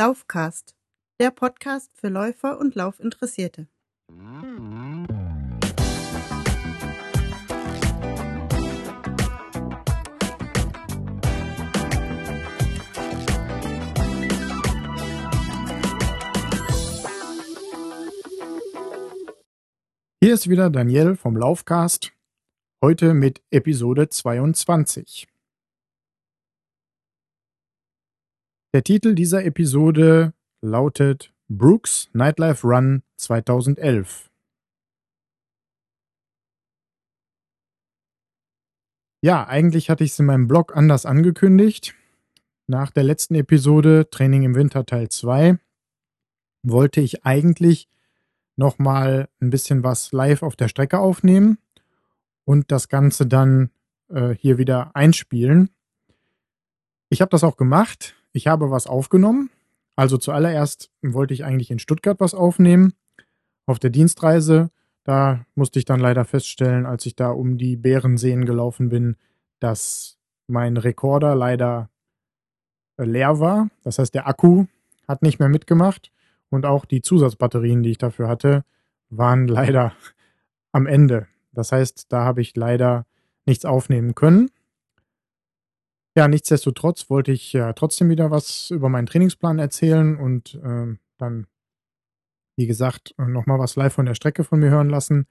Laufcast, 0.00 0.76
der 1.18 1.32
Podcast 1.32 1.90
für 1.92 2.08
Läufer 2.08 2.60
und 2.60 2.76
Laufinteressierte. 2.76 3.66
Hier 20.20 20.32
ist 20.32 20.48
wieder 20.48 20.70
Daniel 20.70 21.16
vom 21.16 21.36
Laufcast, 21.36 22.12
heute 22.80 23.14
mit 23.14 23.42
Episode 23.50 24.08
22. 24.08 25.26
Der 28.74 28.84
Titel 28.84 29.14
dieser 29.14 29.46
Episode 29.46 30.34
lautet 30.60 31.32
Brooks 31.48 32.10
Nightlife 32.12 32.66
Run 32.66 33.02
2011. 33.16 34.30
Ja, 39.22 39.46
eigentlich 39.46 39.88
hatte 39.88 40.04
ich 40.04 40.10
es 40.10 40.18
in 40.18 40.26
meinem 40.26 40.48
Blog 40.48 40.76
anders 40.76 41.06
angekündigt. 41.06 41.94
Nach 42.66 42.90
der 42.90 43.04
letzten 43.04 43.36
Episode 43.36 44.10
Training 44.10 44.42
im 44.42 44.54
Winter 44.54 44.84
Teil 44.84 45.08
2 45.08 45.58
wollte 46.62 47.00
ich 47.00 47.24
eigentlich 47.24 47.88
nochmal 48.56 49.30
ein 49.40 49.48
bisschen 49.48 49.82
was 49.82 50.12
live 50.12 50.42
auf 50.42 50.56
der 50.56 50.68
Strecke 50.68 50.98
aufnehmen 50.98 51.56
und 52.44 52.70
das 52.70 52.90
Ganze 52.90 53.26
dann 53.26 53.70
äh, 54.10 54.34
hier 54.34 54.58
wieder 54.58 54.94
einspielen. 54.94 55.70
Ich 57.08 57.22
habe 57.22 57.30
das 57.30 57.44
auch 57.44 57.56
gemacht. 57.56 58.14
Ich 58.32 58.46
habe 58.46 58.70
was 58.70 58.86
aufgenommen. 58.86 59.50
Also 59.96 60.16
zuallererst 60.16 60.90
wollte 61.02 61.34
ich 61.34 61.44
eigentlich 61.44 61.70
in 61.70 61.78
Stuttgart 61.78 62.20
was 62.20 62.34
aufnehmen. 62.34 62.92
Auf 63.66 63.78
der 63.78 63.90
Dienstreise, 63.90 64.70
da 65.04 65.44
musste 65.54 65.78
ich 65.78 65.84
dann 65.84 66.00
leider 66.00 66.24
feststellen, 66.24 66.86
als 66.86 67.04
ich 67.06 67.16
da 67.16 67.30
um 67.30 67.58
die 67.58 67.76
Bärenseen 67.76 68.44
gelaufen 68.44 68.88
bin, 68.90 69.16
dass 69.60 70.18
mein 70.46 70.76
Rekorder 70.76 71.34
leider 71.34 71.90
äh, 72.96 73.04
leer 73.04 73.40
war. 73.40 73.70
Das 73.82 73.98
heißt, 73.98 74.14
der 74.14 74.28
Akku 74.28 74.66
hat 75.06 75.22
nicht 75.22 75.38
mehr 75.38 75.48
mitgemacht. 75.48 76.12
Und 76.50 76.64
auch 76.64 76.84
die 76.84 77.02
Zusatzbatterien, 77.02 77.82
die 77.82 77.90
ich 77.90 77.98
dafür 77.98 78.28
hatte, 78.28 78.64
waren 79.10 79.48
leider 79.48 79.92
am 80.72 80.86
Ende. 80.86 81.26
Das 81.52 81.72
heißt, 81.72 82.06
da 82.12 82.24
habe 82.24 82.40
ich 82.40 82.54
leider 82.56 83.06
nichts 83.46 83.64
aufnehmen 83.64 84.14
können. 84.14 84.50
Ja, 86.16 86.26
nichtsdestotrotz 86.26 87.10
wollte 87.10 87.32
ich 87.32 87.52
ja 87.52 87.72
trotzdem 87.72 88.08
wieder 88.08 88.30
was 88.30 88.70
über 88.70 88.88
meinen 88.88 89.06
Trainingsplan 89.06 89.58
erzählen 89.58 90.16
und 90.16 90.54
äh, 90.56 90.96
dann, 91.16 91.46
wie 92.56 92.66
gesagt, 92.66 93.14
nochmal 93.18 93.58
was 93.58 93.76
live 93.76 93.92
von 93.92 94.06
der 94.06 94.14
Strecke 94.14 94.42
von 94.42 94.58
mir 94.58 94.70
hören 94.70 94.90
lassen. 94.90 95.26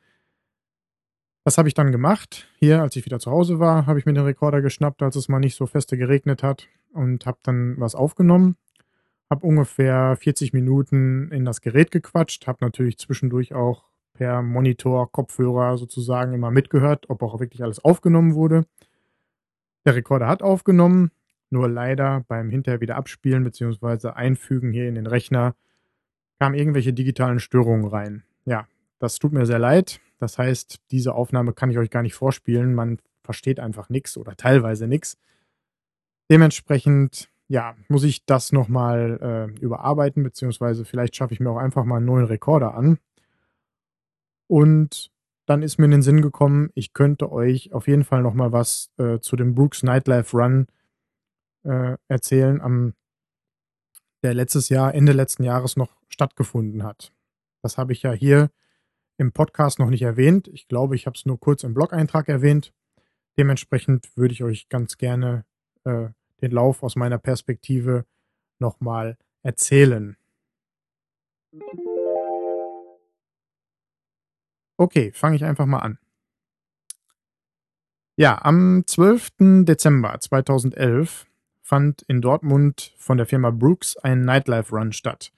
Das 1.44 1.58
habe 1.58 1.68
ich 1.68 1.74
dann 1.74 1.92
gemacht. 1.92 2.48
Hier, 2.60 2.82
als 2.82 2.96
ich 2.96 3.06
wieder 3.06 3.20
zu 3.20 3.32
Hause 3.32 3.60
war, 3.60 3.86
habe 3.86 4.00
ich 4.00 4.06
mir 4.06 4.14
den 4.14 4.24
Rekorder 4.24 4.62
geschnappt, 4.62 5.02
als 5.02 5.16
es 5.16 5.30
mal 5.30 5.40
nicht 5.40 5.56
so 5.56 5.66
feste 5.66 5.98
geregnet 5.98 6.44
hat 6.44 6.68
und 6.92 7.26
habe 7.26 7.40
dann 7.44 7.80
was 7.80 7.96
aufgenommen 7.96 8.58
habe 9.30 9.46
ungefähr 9.46 10.16
40 10.16 10.54
Minuten 10.54 11.30
in 11.32 11.46
das 11.46 11.62
Gerät 11.62 11.92
gequatscht, 11.92 12.48
habe 12.48 12.60
natürlich 12.62 12.98
zwischendurch 12.98 13.54
auch 13.54 13.86
per 14.14 14.42
Monitor, 14.42 15.12
Kopfhörer 15.12 15.78
sozusagen 15.78 16.34
immer 16.34 16.50
mitgehört, 16.50 17.10
ob 17.10 17.22
auch 17.22 17.40
wirklich 17.40 17.64
alles 17.64 17.84
aufgenommen 17.84 18.36
wurde. 18.36 18.66
Der 19.88 19.96
Rekorder 19.96 20.28
hat 20.28 20.44
aufgenommen, 20.44 21.12
nur 21.50 21.70
leider 21.70 22.26
beim 22.28 22.50
hinterher 22.50 22.82
wieder 22.82 22.98
abspielen 22.98 23.46
bzw. 23.46 24.10
einfügen 24.10 24.74
hier 24.74 24.86
in 24.90 24.96
den 24.96 25.08
Rechner 25.08 25.56
kamen 26.40 26.56
irgendwelche 26.56 26.92
digitalen 26.92 27.40
Störungen 27.40 27.88
rein. 27.88 28.24
Ja, 28.44 28.68
das 29.00 29.18
tut 29.18 29.32
mir 29.32 29.46
sehr 29.46 29.60
leid. 29.60 30.02
Das 30.20 30.38
heißt, 30.38 30.82
diese 30.92 31.16
Aufnahme 31.16 31.54
kann 31.54 31.72
ich 31.72 31.78
euch 31.78 31.90
gar 31.90 32.02
nicht 32.02 32.16
vorspielen. 32.16 32.76
Man 32.76 33.00
versteht 33.24 33.62
einfach 33.62 33.88
nichts 33.88 34.18
oder 34.18 34.36
teilweise 34.36 34.88
nichts. 34.88 35.18
Dementsprechend 36.30 37.30
ja, 37.48 37.78
muss 37.88 38.04
ich 38.04 38.26
das 38.26 38.52
nochmal 38.52 39.54
äh, 39.56 39.60
überarbeiten, 39.62 40.22
beziehungsweise 40.22 40.84
vielleicht 40.84 41.16
schaffe 41.16 41.34
ich 41.34 41.40
mir 41.40 41.50
auch 41.50 41.60
einfach 41.60 41.86
mal 41.86 41.96
einen 41.96 42.08
neuen 42.08 42.26
Rekorder 42.26 42.74
an. 42.76 43.00
Und 44.48 45.12
dann 45.48 45.64
ist 45.64 45.78
mir 45.78 45.86
in 45.86 45.92
den 45.92 46.02
Sinn 46.02 46.22
gekommen, 46.22 46.72
ich 46.76 46.94
könnte 46.94 47.32
euch 47.32 47.74
auf 47.74 47.88
jeden 47.88 48.04
Fall 48.04 48.22
nochmal 48.22 48.52
was 48.52 48.92
äh, 48.98 49.20
zu 49.20 49.38
dem 49.38 49.56
Brooks 49.56 49.82
Nightlife 49.82 50.36
Run 50.38 50.68
äh, 51.64 51.96
erzählen, 52.10 52.60
am, 52.62 52.94
der 54.24 54.34
letztes 54.34 54.68
Jahr, 54.68 54.94
Ende 54.94 55.14
letzten 55.14 55.44
Jahres 55.44 55.78
noch 55.78 55.96
stattgefunden 56.10 56.84
hat. 56.84 57.14
Das 57.62 57.78
habe 57.78 57.94
ich 57.94 58.04
ja 58.04 58.12
hier 58.12 58.52
im 59.18 59.32
Podcast 59.32 59.80
noch 59.80 59.90
nicht 59.90 60.02
erwähnt. 60.02 60.50
Ich 60.50 60.68
glaube, 60.68 60.96
ich 60.96 61.06
habe 61.06 61.16
es 61.16 61.26
nur 61.26 61.40
kurz 61.40 61.64
im 61.64 61.74
Blog-Eintrag 61.74 62.28
erwähnt. 62.28 62.74
Dementsprechend 63.38 64.16
würde 64.18 64.34
ich 64.34 64.44
euch 64.44 64.68
ganz 64.68 64.98
gerne 64.98 65.46
äh, 65.86 66.10
den 66.42 66.52
Lauf 66.52 66.84
aus 66.84 66.98
meiner 66.98 67.18
Perspektive 67.18 68.06
nochmal 68.60 69.18
erzählen. 69.44 70.18
Okay, 74.78 75.12
fange 75.12 75.36
ich 75.36 75.44
einfach 75.44 75.66
mal 75.66 75.80
an. 75.80 75.98
Ja, 78.16 78.40
am 78.44 78.84
12. 78.86 79.66
Dezember 79.66 80.20
2011 80.20 81.26
fand 81.62 82.04
in 82.04 82.22
Dortmund 82.22 82.94
von 82.98 83.18
der 83.18 83.26
Firma 83.26 83.52
Brooks 83.52 83.98
ein 83.98 84.22
Nightlife 84.22 84.76
Run 84.76 84.94
statt. 84.94 85.32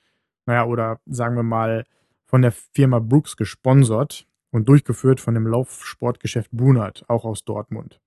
Naja, 0.46 0.66
oder 0.66 1.00
sagen 1.06 1.36
wir 1.36 1.44
mal 1.44 1.86
von 2.26 2.42
der 2.42 2.52
Firma 2.52 3.00
Brooks 3.00 3.38
gesponsert 3.38 4.28
und 4.52 4.68
durchgeführt 4.68 5.20
von 5.20 5.34
dem 5.34 5.48
Laufsportgeschäft 5.48 6.52
Brunert, 6.52 7.06
auch 7.08 7.26
aus 7.26 7.44
Dortmund. 7.46 8.00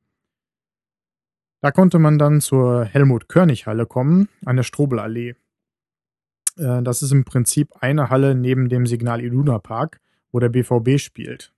Da 1.61 1.71
konnte 1.71 1.99
man 1.99 2.19
dann 2.19 2.41
zur 2.41 2.85
Helmut-Körnig-Halle 2.85 3.87
kommen, 3.87 4.29
an 4.45 4.57
der 4.57 4.65
Strobelallee. 4.65 5.37
Äh, 6.57 6.83
das 6.83 7.03
ist 7.03 7.13
im 7.13 7.25
Prinzip 7.25 7.71
eine 7.81 8.11
Halle 8.11 8.35
neben 8.35 8.69
dem 8.69 8.87
Signal 8.87 9.23
Iduna 9.23 9.59
Park, 9.59 10.01
wo 10.33 10.41
der 10.41 10.49
BVB 10.49 10.99
spielt. 10.99 11.53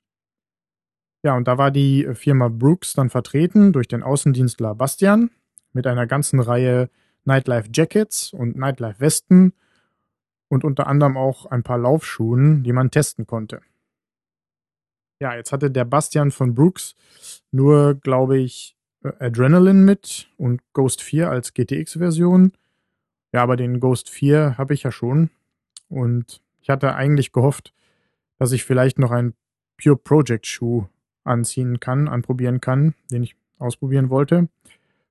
Ja, 1.22 1.36
und 1.36 1.48
da 1.48 1.56
war 1.56 1.70
die 1.70 2.06
Firma 2.12 2.48
Brooks 2.48 2.92
dann 2.92 3.08
vertreten 3.08 3.72
durch 3.72 3.88
den 3.88 4.02
Außendienstler 4.02 4.74
Bastian 4.74 5.30
mit 5.72 5.86
einer 5.86 6.06
ganzen 6.06 6.38
Reihe 6.38 6.90
Nightlife 7.24 7.70
Jackets 7.72 8.32
und 8.32 8.56
Nightlife 8.56 9.00
Westen 9.00 9.54
und 10.48 10.64
unter 10.64 10.86
anderem 10.86 11.16
auch 11.16 11.46
ein 11.46 11.62
paar 11.62 11.78
Laufschuhen, 11.78 12.62
die 12.62 12.72
man 12.72 12.90
testen 12.90 13.26
konnte. 13.26 13.62
Ja, 15.20 15.34
jetzt 15.34 15.52
hatte 15.52 15.70
der 15.70 15.86
Bastian 15.86 16.30
von 16.30 16.54
Brooks 16.54 16.94
nur, 17.50 17.94
glaube 17.94 18.38
ich, 18.38 18.76
Adrenaline 19.02 19.80
mit 19.80 20.28
und 20.36 20.60
Ghost 20.72 21.02
4 21.02 21.30
als 21.30 21.54
GTX-Version. 21.54 22.52
Ja, 23.32 23.42
aber 23.42 23.56
den 23.56 23.80
Ghost 23.80 24.10
4 24.10 24.58
habe 24.58 24.74
ich 24.74 24.82
ja 24.82 24.92
schon. 24.92 25.30
Und 25.88 26.42
ich 26.60 26.70
hatte 26.70 26.94
eigentlich 26.94 27.32
gehofft, 27.32 27.72
dass 28.38 28.52
ich 28.52 28.64
vielleicht 28.64 28.98
noch 28.98 29.10
einen 29.10 29.34
Pure 29.82 29.96
Project 29.96 30.46
Schuh 30.46 30.86
anziehen 31.24 31.80
kann, 31.80 32.08
anprobieren 32.08 32.60
kann, 32.60 32.94
den 33.10 33.22
ich 33.22 33.36
ausprobieren 33.58 34.10
wollte 34.10 34.48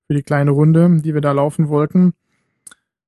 für 0.07 0.13
die 0.13 0.23
kleine 0.23 0.51
Runde, 0.51 1.01
die 1.01 1.13
wir 1.13 1.21
da 1.21 1.31
laufen 1.31 1.69
wollten. 1.69 2.13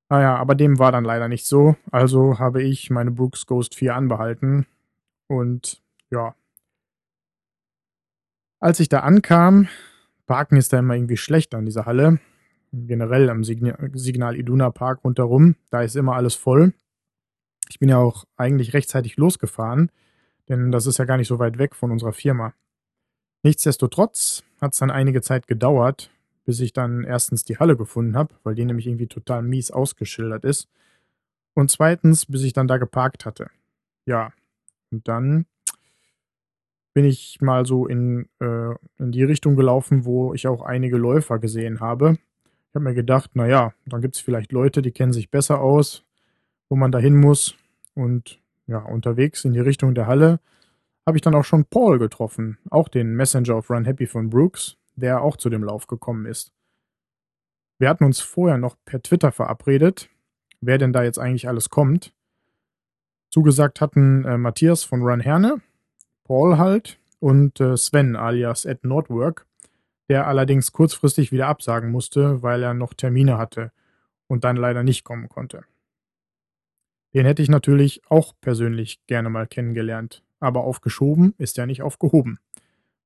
Naja, 0.10 0.36
ah 0.36 0.40
aber 0.40 0.56
dem 0.56 0.80
war 0.80 0.92
dann 0.92 1.04
leider 1.04 1.28
nicht 1.28 1.46
so. 1.46 1.76
Also 1.92 2.40
habe 2.40 2.64
ich 2.64 2.90
meine 2.90 3.12
Brooks 3.12 3.46
Ghost 3.46 3.76
4 3.76 3.96
anbehalten. 3.96 4.66
Und 5.28 5.82
ja. 6.12 6.36
Als 8.60 8.80
ich 8.80 8.88
da 8.88 9.00
ankam, 9.00 9.68
Parken 10.26 10.58
ist 10.58 10.74
da 10.74 10.80
immer 10.80 10.96
irgendwie 10.96 11.18
schlecht 11.18 11.54
an 11.56 11.66
dieser 11.66 11.86
Halle. 11.86 12.20
Generell 12.72 13.30
am 13.30 13.44
Signal 13.44 14.36
Iduna 14.36 14.70
Park 14.70 15.04
rundherum. 15.04 15.56
Da 15.70 15.82
ist 15.82 15.96
immer 15.96 16.16
alles 16.16 16.36
voll. 16.36 16.74
Ich 17.70 17.80
bin 17.80 17.90
ja 17.90 17.98
auch 17.98 18.26
eigentlich 18.38 18.74
rechtzeitig 18.74 19.18
losgefahren, 19.18 19.92
denn 20.50 20.72
das 20.72 20.86
ist 20.86 20.98
ja 20.98 21.06
gar 21.06 21.18
nicht 21.18 21.28
so 21.28 21.40
weit 21.40 21.58
weg 21.58 21.76
von 21.76 21.92
unserer 21.92 22.14
Firma. 22.14 22.54
Nichtsdestotrotz 23.44 24.44
hat 24.62 24.74
es 24.74 24.80
dann 24.80 24.92
einige 24.92 25.22
Zeit 25.22 25.48
gedauert, 25.48 26.12
bis 26.46 26.60
ich 26.60 26.74
dann 26.74 27.04
erstens 27.04 27.44
die 27.44 27.58
Halle 27.58 27.76
gefunden 27.78 28.16
habe, 28.16 28.36
weil 28.44 28.56
die 28.56 28.66
nämlich 28.66 28.88
irgendwie 28.88 29.08
total 29.08 29.42
mies 29.42 29.72
ausgeschildert 29.72 30.46
ist. 30.46 30.68
Und 31.54 31.72
zweitens, 31.72 32.26
bis 32.26 32.44
ich 32.44 32.54
dann 32.54 32.68
da 32.68 32.78
geparkt 32.78 33.26
hatte. 33.26 33.50
Ja, 34.06 34.34
und 34.92 35.08
dann 35.08 35.46
bin 36.94 37.06
ich 37.06 37.42
mal 37.42 37.66
so 37.66 37.88
in, 37.88 38.30
äh, 38.40 38.74
in 38.98 39.12
die 39.12 39.24
Richtung 39.24 39.56
gelaufen, 39.56 40.06
wo 40.06 40.34
ich 40.34 40.48
auch 40.48 40.62
einige 40.62 40.98
Läufer 40.98 41.40
gesehen 41.40 41.82
habe. 41.82 42.18
Ich 42.70 42.76
habe 42.76 42.86
mir 42.86 42.94
gedacht, 42.94 43.36
naja, 43.36 43.74
dann 43.86 44.02
gibt 44.02 44.16
es 44.16 44.22
vielleicht 44.22 44.52
Leute, 44.52 44.82
die 44.82 44.92
kennen 44.92 45.14
sich 45.14 45.30
besser 45.30 45.60
aus, 45.60 46.04
wo 46.70 46.76
man 46.76 46.92
da 46.92 47.00
hin 47.00 47.16
muss. 47.16 47.56
Und 47.96 48.40
ja, 48.68 48.80
unterwegs 48.80 49.46
in 49.46 49.54
die 49.54 49.60
Richtung 49.60 49.96
der 49.96 50.08
Halle 50.08 50.40
habe 51.06 51.18
ich 51.18 51.22
dann 51.22 51.36
auch 51.36 51.46
schon 51.46 51.66
Paul 51.66 52.00
getroffen, 52.00 52.58
auch 52.70 52.88
den 52.88 53.14
Messenger 53.14 53.58
of 53.58 53.70
Run 53.70 53.86
Happy 53.86 54.08
von 54.08 54.30
Brooks, 54.30 54.78
der 54.96 55.22
auch 55.22 55.38
zu 55.38 55.50
dem 55.50 55.64
Lauf 55.64 55.88
gekommen 55.88 56.26
ist. 56.26 56.52
Wir 57.78 57.90
hatten 57.90 58.06
uns 58.06 58.22
vorher 58.22 58.58
noch 58.58 58.76
per 58.86 59.02
Twitter 59.02 59.32
verabredet, 59.32 60.10
wer 60.62 60.78
denn 60.78 60.94
da 60.94 61.04
jetzt 61.04 61.20
eigentlich 61.20 61.48
alles 61.48 61.70
kommt. 61.70 62.14
Zugesagt 63.30 63.82
hatten 63.82 64.24
äh, 64.26 64.38
Matthias 64.38 64.84
von 64.84 65.02
Run 65.02 65.20
Herne, 65.20 65.62
Paul 66.24 66.58
halt 66.58 67.00
und 67.20 67.60
äh, 67.60 67.76
Sven 67.78 68.16
alias 68.16 68.66
Ed 68.66 68.84
Nordwork, 68.84 69.46
der 70.10 70.28
allerdings 70.28 70.72
kurzfristig 70.72 71.32
wieder 71.32 71.48
absagen 71.48 71.92
musste, 71.92 72.42
weil 72.42 72.64
er 72.64 72.74
noch 72.74 72.94
Termine 72.94 73.38
hatte 73.38 73.72
und 74.28 74.44
dann 74.44 74.56
leider 74.56 74.84
nicht 74.84 75.04
kommen 75.04 75.30
konnte. 75.30 75.66
Den 77.16 77.26
hätte 77.26 77.42
ich 77.42 77.50
natürlich 77.50 78.02
auch 78.10 78.34
persönlich 78.42 79.00
gerne 79.08 79.30
mal 79.30 79.48
kennengelernt, 79.48 80.22
aber 80.42 80.66
aufgeschoben 80.66 81.34
ist 81.38 81.56
ja 81.56 81.66
nicht 81.66 81.82
aufgehoben. 81.82 82.40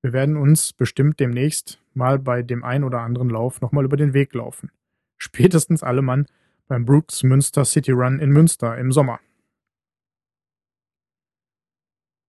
Wir 0.01 0.13
werden 0.13 0.35
uns 0.35 0.73
bestimmt 0.73 1.19
demnächst 1.19 1.79
mal 1.93 2.17
bei 2.17 2.41
dem 2.41 2.63
ein 2.63 2.83
oder 2.83 3.01
anderen 3.01 3.29
Lauf 3.29 3.61
nochmal 3.61 3.85
über 3.85 3.97
den 3.97 4.15
Weg 4.15 4.33
laufen. 4.33 4.71
Spätestens 5.19 5.83
alle 5.83 6.01
Mann 6.01 6.25
beim 6.67 6.85
Brooks 6.85 7.21
Münster 7.21 7.65
City 7.65 7.91
Run 7.91 8.17
in 8.17 8.31
Münster 8.31 8.75
im 8.79 8.91
Sommer. 8.91 9.19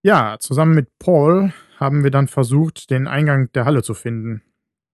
Ja, 0.03 0.37
zusammen 0.39 0.75
mit 0.75 0.99
Paul 0.99 1.55
haben 1.79 2.05
wir 2.05 2.11
dann 2.11 2.29
versucht, 2.29 2.91
den 2.91 3.09
Eingang 3.09 3.51
der 3.53 3.65
Halle 3.65 3.83
zu 3.83 3.95
finden. 3.95 4.43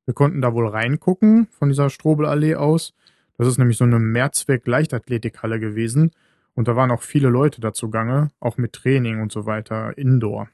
Wir 0.05 0.15
konnten 0.15 0.41
da 0.41 0.55
wohl 0.55 0.69
reingucken 0.69 1.49
von 1.51 1.69
dieser 1.69 1.91
Strobelallee 1.91 2.55
aus. 2.55 2.95
Das 3.39 3.49
ist 3.49 3.59
nämlich 3.59 3.77
so 3.77 3.85
eine 3.85 3.99
Mehrzweck-Leichtathletikhalle 3.99 5.59
gewesen 5.59 6.13
und 6.57 6.67
da 6.67 6.75
waren 6.75 6.91
auch 6.91 7.03
viele 7.03 7.29
Leute 7.29 7.61
dazu 7.61 7.91
gange, 7.91 8.31
auch 8.41 8.57
mit 8.57 8.73
Training 8.73 9.21
und 9.21 9.31
so 9.31 9.47
weiter, 9.47 9.97
indoor. 9.97 10.49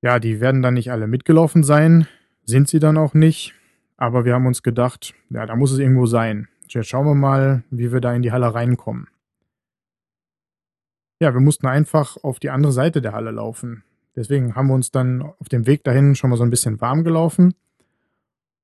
Ja, 0.00 0.18
die 0.18 0.40
werden 0.40 0.62
dann 0.62 0.74
nicht 0.74 0.92
alle 0.92 1.06
mitgelaufen 1.06 1.64
sein, 1.64 2.06
sind 2.44 2.68
sie 2.68 2.78
dann 2.78 2.96
auch 2.96 3.14
nicht, 3.14 3.54
aber 3.96 4.24
wir 4.24 4.34
haben 4.34 4.46
uns 4.46 4.62
gedacht, 4.62 5.14
ja, 5.28 5.44
da 5.44 5.56
muss 5.56 5.72
es 5.72 5.78
irgendwo 5.78 6.06
sein. 6.06 6.48
Jetzt 6.68 6.88
schauen 6.88 7.06
wir 7.06 7.14
mal, 7.14 7.64
wie 7.70 7.92
wir 7.92 8.00
da 8.00 8.14
in 8.14 8.22
die 8.22 8.32
Halle 8.32 8.54
reinkommen. 8.54 9.08
Ja, 11.20 11.32
wir 11.34 11.40
mussten 11.40 11.66
einfach 11.66 12.16
auf 12.22 12.38
die 12.38 12.50
andere 12.50 12.72
Seite 12.72 13.02
der 13.02 13.12
Halle 13.12 13.30
laufen. 13.30 13.82
Deswegen 14.14 14.54
haben 14.54 14.68
wir 14.68 14.74
uns 14.74 14.90
dann 14.90 15.22
auf 15.22 15.48
dem 15.48 15.66
Weg 15.66 15.82
dahin 15.84 16.14
schon 16.14 16.30
mal 16.30 16.36
so 16.36 16.44
ein 16.44 16.50
bisschen 16.50 16.80
warm 16.80 17.02
gelaufen. 17.02 17.54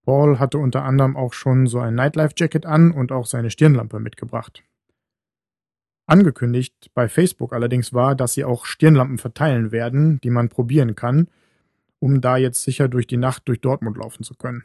Paul 0.05 0.39
hatte 0.39 0.59
unter 0.59 0.85
anderem 0.85 1.17
auch 1.17 1.33
schon 1.33 1.67
so 1.67 1.81
ein 1.81 1.95
Nightlife-Jacket 1.95 2.67
an 2.67 2.93
und 2.93 3.13
auch 3.13 3.27
seine 3.27 3.51
Stirnlampe 3.51 3.99
mitgebracht. 3.99 4.63
Angekündigt 6.11 6.91
bei 6.93 7.09
Facebook 7.09 7.53
allerdings 7.53 7.95
war, 7.95 8.17
dass 8.17 8.33
sie 8.33 8.45
auch 8.45 8.65
Stirnlampen 8.65 9.19
verteilen 9.19 9.71
werden, 9.71 10.21
die 10.23 10.31
man 10.31 10.49
probieren 10.49 10.97
kann, 10.97 11.29
um 12.01 12.21
da 12.21 12.37
jetzt 12.37 12.65
sicher 12.65 12.89
durch 12.89 13.07
die 13.07 13.17
Nacht 13.17 13.47
durch 13.47 13.61
Dortmund 13.61 13.97
laufen 13.97 14.25
zu 14.25 14.35
können. 14.35 14.65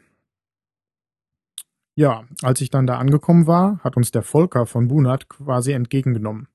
Ja, 1.94 2.24
als 2.42 2.60
ich 2.62 2.70
dann 2.70 2.88
da 2.88 2.98
angekommen 2.98 3.46
war, 3.46 3.78
hat 3.84 3.96
uns 3.96 4.10
der 4.10 4.24
Volker 4.24 4.66
von 4.66 4.88
Bunat 4.88 5.28
quasi 5.28 5.70
entgegengenommen. 5.70 6.48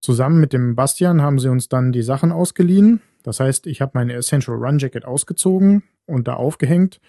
Zusammen 0.00 0.40
mit 0.40 0.52
dem 0.52 0.74
Bastian 0.74 1.22
haben 1.22 1.38
sie 1.38 1.48
uns 1.48 1.68
dann 1.68 1.92
die 1.92 2.02
Sachen 2.02 2.32
ausgeliehen. 2.32 3.00
Das 3.22 3.38
heißt, 3.38 3.68
ich 3.68 3.80
habe 3.80 3.92
meine 3.94 4.14
Essential 4.14 4.56
Run 4.56 4.78
Jacket 4.78 5.04
ausgezogen 5.04 5.84
und 6.06 6.26
da 6.26 6.34
aufgehängt 6.34 7.00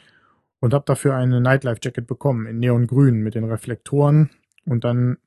und 0.59 0.75
habe 0.75 0.85
dafür 0.85 1.15
eine 1.15 1.41
Nightlife 1.41 1.79
Jacket 1.81 2.05
bekommen 2.05 2.45
in 2.45 2.59
Neongrün 2.59 3.23
mit 3.23 3.33
den 3.33 3.45
Reflektoren 3.45 4.29
und 4.65 4.83
dann 4.83 5.17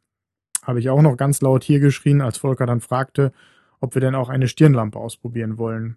habe 0.67 0.81
ich 0.81 0.91
auch 0.91 1.01
noch 1.01 1.17
ganz 1.17 1.41
laut 1.41 1.63
hier 1.63 1.79
geschrien, 1.79 2.21
als 2.21 2.39
Volker 2.39 2.67
dann 2.67 2.81
fragte, 2.81 3.33
ob 3.81 3.95
wir 3.95 4.01
denn 4.01 4.17
auch 4.17 4.29
eine 4.29 4.49
Stirnlampe 4.49 4.99
ausprobieren 4.99 5.59
wollen. 5.59 5.97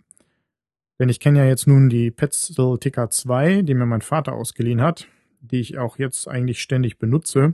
Denn 1.00 1.10
ich 1.10 1.20
kenne 1.20 1.40
ja 1.40 1.46
jetzt 1.46 1.66
nun 1.66 1.90
die 1.90 2.12
Petzl 2.12 2.78
Ticker 2.78 3.10
2, 3.10 3.64
die 3.64 3.74
mir 3.74 3.86
mein 3.86 4.02
Vater 4.02 4.34
ausgeliehen 4.34 4.82
hat, 4.82 5.08
die 5.40 5.60
ich 5.60 5.78
auch 5.78 5.98
jetzt 5.98 6.28
eigentlich 6.28 6.62
ständig 6.62 7.00
benutze. 7.00 7.54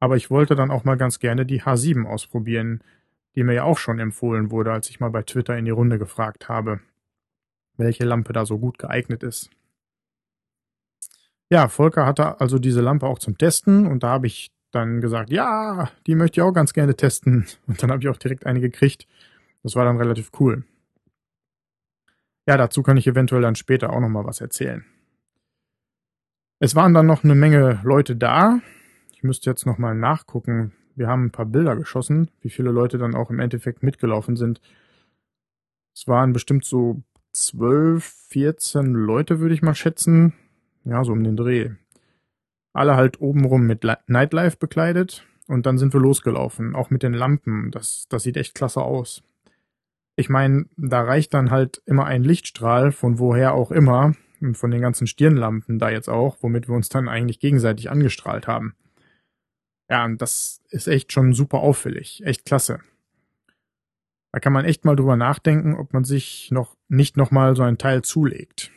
Aber 0.00 0.16
ich 0.16 0.30
wollte 0.30 0.54
dann 0.54 0.70
auch 0.70 0.84
mal 0.84 0.96
ganz 0.96 1.18
gerne 1.18 1.44
die 1.44 1.62
H7 1.62 2.06
ausprobieren, 2.06 2.82
die 3.34 3.44
mir 3.44 3.54
ja 3.54 3.64
auch 3.64 3.78
schon 3.78 3.98
empfohlen 3.98 4.50
wurde, 4.50 4.72
als 4.72 4.88
ich 4.90 5.00
mal 5.00 5.10
bei 5.10 5.22
Twitter 5.22 5.56
in 5.58 5.64
die 5.64 5.70
Runde 5.70 5.98
gefragt 5.98 6.48
habe, 6.48 6.80
welche 7.76 8.04
Lampe 8.04 8.32
da 8.32 8.46
so 8.46 8.58
gut 8.58 8.78
geeignet 8.78 9.22
ist. 9.22 9.50
Ja, 11.50 11.68
Volker 11.68 12.06
hatte 12.06 12.40
also 12.40 12.58
diese 12.58 12.80
Lampe 12.80 13.06
auch 13.06 13.18
zum 13.18 13.36
Testen 13.36 13.86
und 13.86 14.02
da 14.02 14.10
habe 14.10 14.26
ich 14.26 14.50
dann 14.72 15.00
gesagt, 15.00 15.30
ja, 15.30 15.90
die 16.06 16.14
möchte 16.14 16.40
ich 16.40 16.42
auch 16.42 16.52
ganz 16.52 16.72
gerne 16.72 16.96
testen. 16.96 17.46
Und 17.66 17.82
dann 17.82 17.90
habe 17.90 18.02
ich 18.02 18.08
auch 18.08 18.16
direkt 18.16 18.46
eine 18.46 18.60
gekriegt. 18.60 19.06
Das 19.62 19.76
war 19.76 19.84
dann 19.84 19.98
relativ 19.98 20.30
cool. 20.40 20.64
Ja, 22.46 22.56
dazu 22.56 22.82
kann 22.82 22.96
ich 22.96 23.06
eventuell 23.06 23.42
dann 23.42 23.54
später 23.54 23.90
auch 23.90 24.00
nochmal 24.00 24.26
was 24.26 24.40
erzählen. 24.40 24.84
Es 26.58 26.74
waren 26.74 26.94
dann 26.94 27.06
noch 27.06 27.24
eine 27.24 27.34
Menge 27.34 27.80
Leute 27.84 28.16
da. 28.16 28.60
Ich 29.12 29.22
müsste 29.22 29.50
jetzt 29.50 29.66
nochmal 29.66 29.94
nachgucken. 29.94 30.72
Wir 30.94 31.08
haben 31.08 31.26
ein 31.26 31.30
paar 31.30 31.46
Bilder 31.46 31.76
geschossen, 31.76 32.30
wie 32.40 32.50
viele 32.50 32.70
Leute 32.70 32.98
dann 32.98 33.14
auch 33.14 33.30
im 33.30 33.40
Endeffekt 33.40 33.82
mitgelaufen 33.82 34.36
sind. 34.36 34.60
Es 35.94 36.06
waren 36.08 36.32
bestimmt 36.32 36.64
so 36.64 37.02
12, 37.32 38.04
14 38.28 38.92
Leute, 38.92 39.40
würde 39.40 39.54
ich 39.54 39.62
mal 39.62 39.74
schätzen. 39.74 40.34
Ja, 40.84 41.04
so 41.04 41.12
um 41.12 41.22
den 41.24 41.36
Dreh. 41.36 41.70
Alle 42.72 42.96
halt 42.96 43.20
obenrum 43.20 43.66
mit 43.66 43.84
Nightlife 44.06 44.56
bekleidet 44.56 45.26
und 45.46 45.66
dann 45.66 45.78
sind 45.78 45.92
wir 45.92 46.00
losgelaufen, 46.00 46.74
auch 46.74 46.90
mit 46.90 47.02
den 47.02 47.12
Lampen. 47.12 47.70
Das, 47.70 48.06
das 48.08 48.22
sieht 48.22 48.36
echt 48.36 48.54
klasse 48.54 48.82
aus. 48.82 49.22
Ich 50.16 50.28
meine, 50.28 50.66
da 50.76 51.02
reicht 51.02 51.34
dann 51.34 51.50
halt 51.50 51.82
immer 51.86 52.04
ein 52.06 52.24
Lichtstrahl, 52.24 52.92
von 52.92 53.18
woher 53.18 53.54
auch 53.54 53.70
immer, 53.70 54.14
von 54.54 54.70
den 54.70 54.80
ganzen 54.80 55.06
Stirnlampen 55.06 55.78
da 55.78 55.90
jetzt 55.90 56.08
auch, 56.08 56.38
womit 56.40 56.68
wir 56.68 56.74
uns 56.74 56.88
dann 56.88 57.08
eigentlich 57.08 57.40
gegenseitig 57.40 57.90
angestrahlt 57.90 58.46
haben. 58.46 58.74
Ja, 59.88 60.04
und 60.04 60.20
das 60.22 60.62
ist 60.70 60.88
echt 60.88 61.12
schon 61.12 61.34
super 61.34 61.58
auffällig, 61.58 62.22
echt 62.24 62.44
klasse. 62.44 62.80
Da 64.32 64.40
kann 64.40 64.52
man 64.52 64.64
echt 64.64 64.84
mal 64.84 64.96
drüber 64.96 65.16
nachdenken, 65.16 65.74
ob 65.74 65.92
man 65.92 66.04
sich 66.04 66.50
noch 66.50 66.76
nicht 66.88 67.16
nochmal 67.18 67.54
so 67.54 67.62
ein 67.62 67.76
Teil 67.76 68.02
zulegt. 68.02 68.70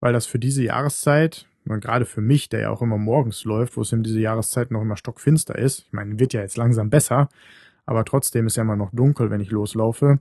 Weil 0.00 0.14
das 0.14 0.26
für 0.26 0.38
diese 0.38 0.62
Jahreszeit, 0.62 1.46
und 1.68 1.80
gerade 1.80 2.04
für 2.04 2.20
mich, 2.20 2.48
der 2.48 2.60
ja 2.60 2.70
auch 2.70 2.82
immer 2.82 2.98
morgens 2.98 3.44
läuft, 3.44 3.76
wo 3.76 3.82
es 3.82 3.92
in 3.92 4.02
diese 4.02 4.20
Jahreszeit 4.20 4.70
noch 4.70 4.82
immer 4.82 4.96
stockfinster 4.96 5.56
ist, 5.56 5.80
ich 5.86 5.92
meine, 5.92 6.18
wird 6.18 6.32
ja 6.32 6.40
jetzt 6.40 6.56
langsam 6.56 6.90
besser, 6.90 7.28
aber 7.86 8.04
trotzdem 8.04 8.46
ist 8.46 8.56
ja 8.56 8.62
immer 8.62 8.76
noch 8.76 8.90
dunkel, 8.92 9.30
wenn 9.30 9.40
ich 9.40 9.50
loslaufe, 9.50 10.18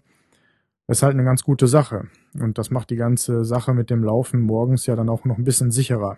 ist 0.88 1.04
halt 1.04 1.14
eine 1.14 1.24
ganz 1.24 1.44
gute 1.44 1.68
Sache. 1.68 2.08
Und 2.40 2.58
das 2.58 2.70
macht 2.70 2.90
die 2.90 2.96
ganze 2.96 3.46
Sache 3.46 3.74
mit 3.74 3.90
dem 3.90 4.04
Laufen 4.04 4.42
morgens 4.42 4.86
ja 4.86 4.96
dann 4.96 5.10
auch 5.10 5.26
noch 5.26 5.38
ein 5.38 5.44
bisschen 5.44 5.72
sicherer. 5.72 6.18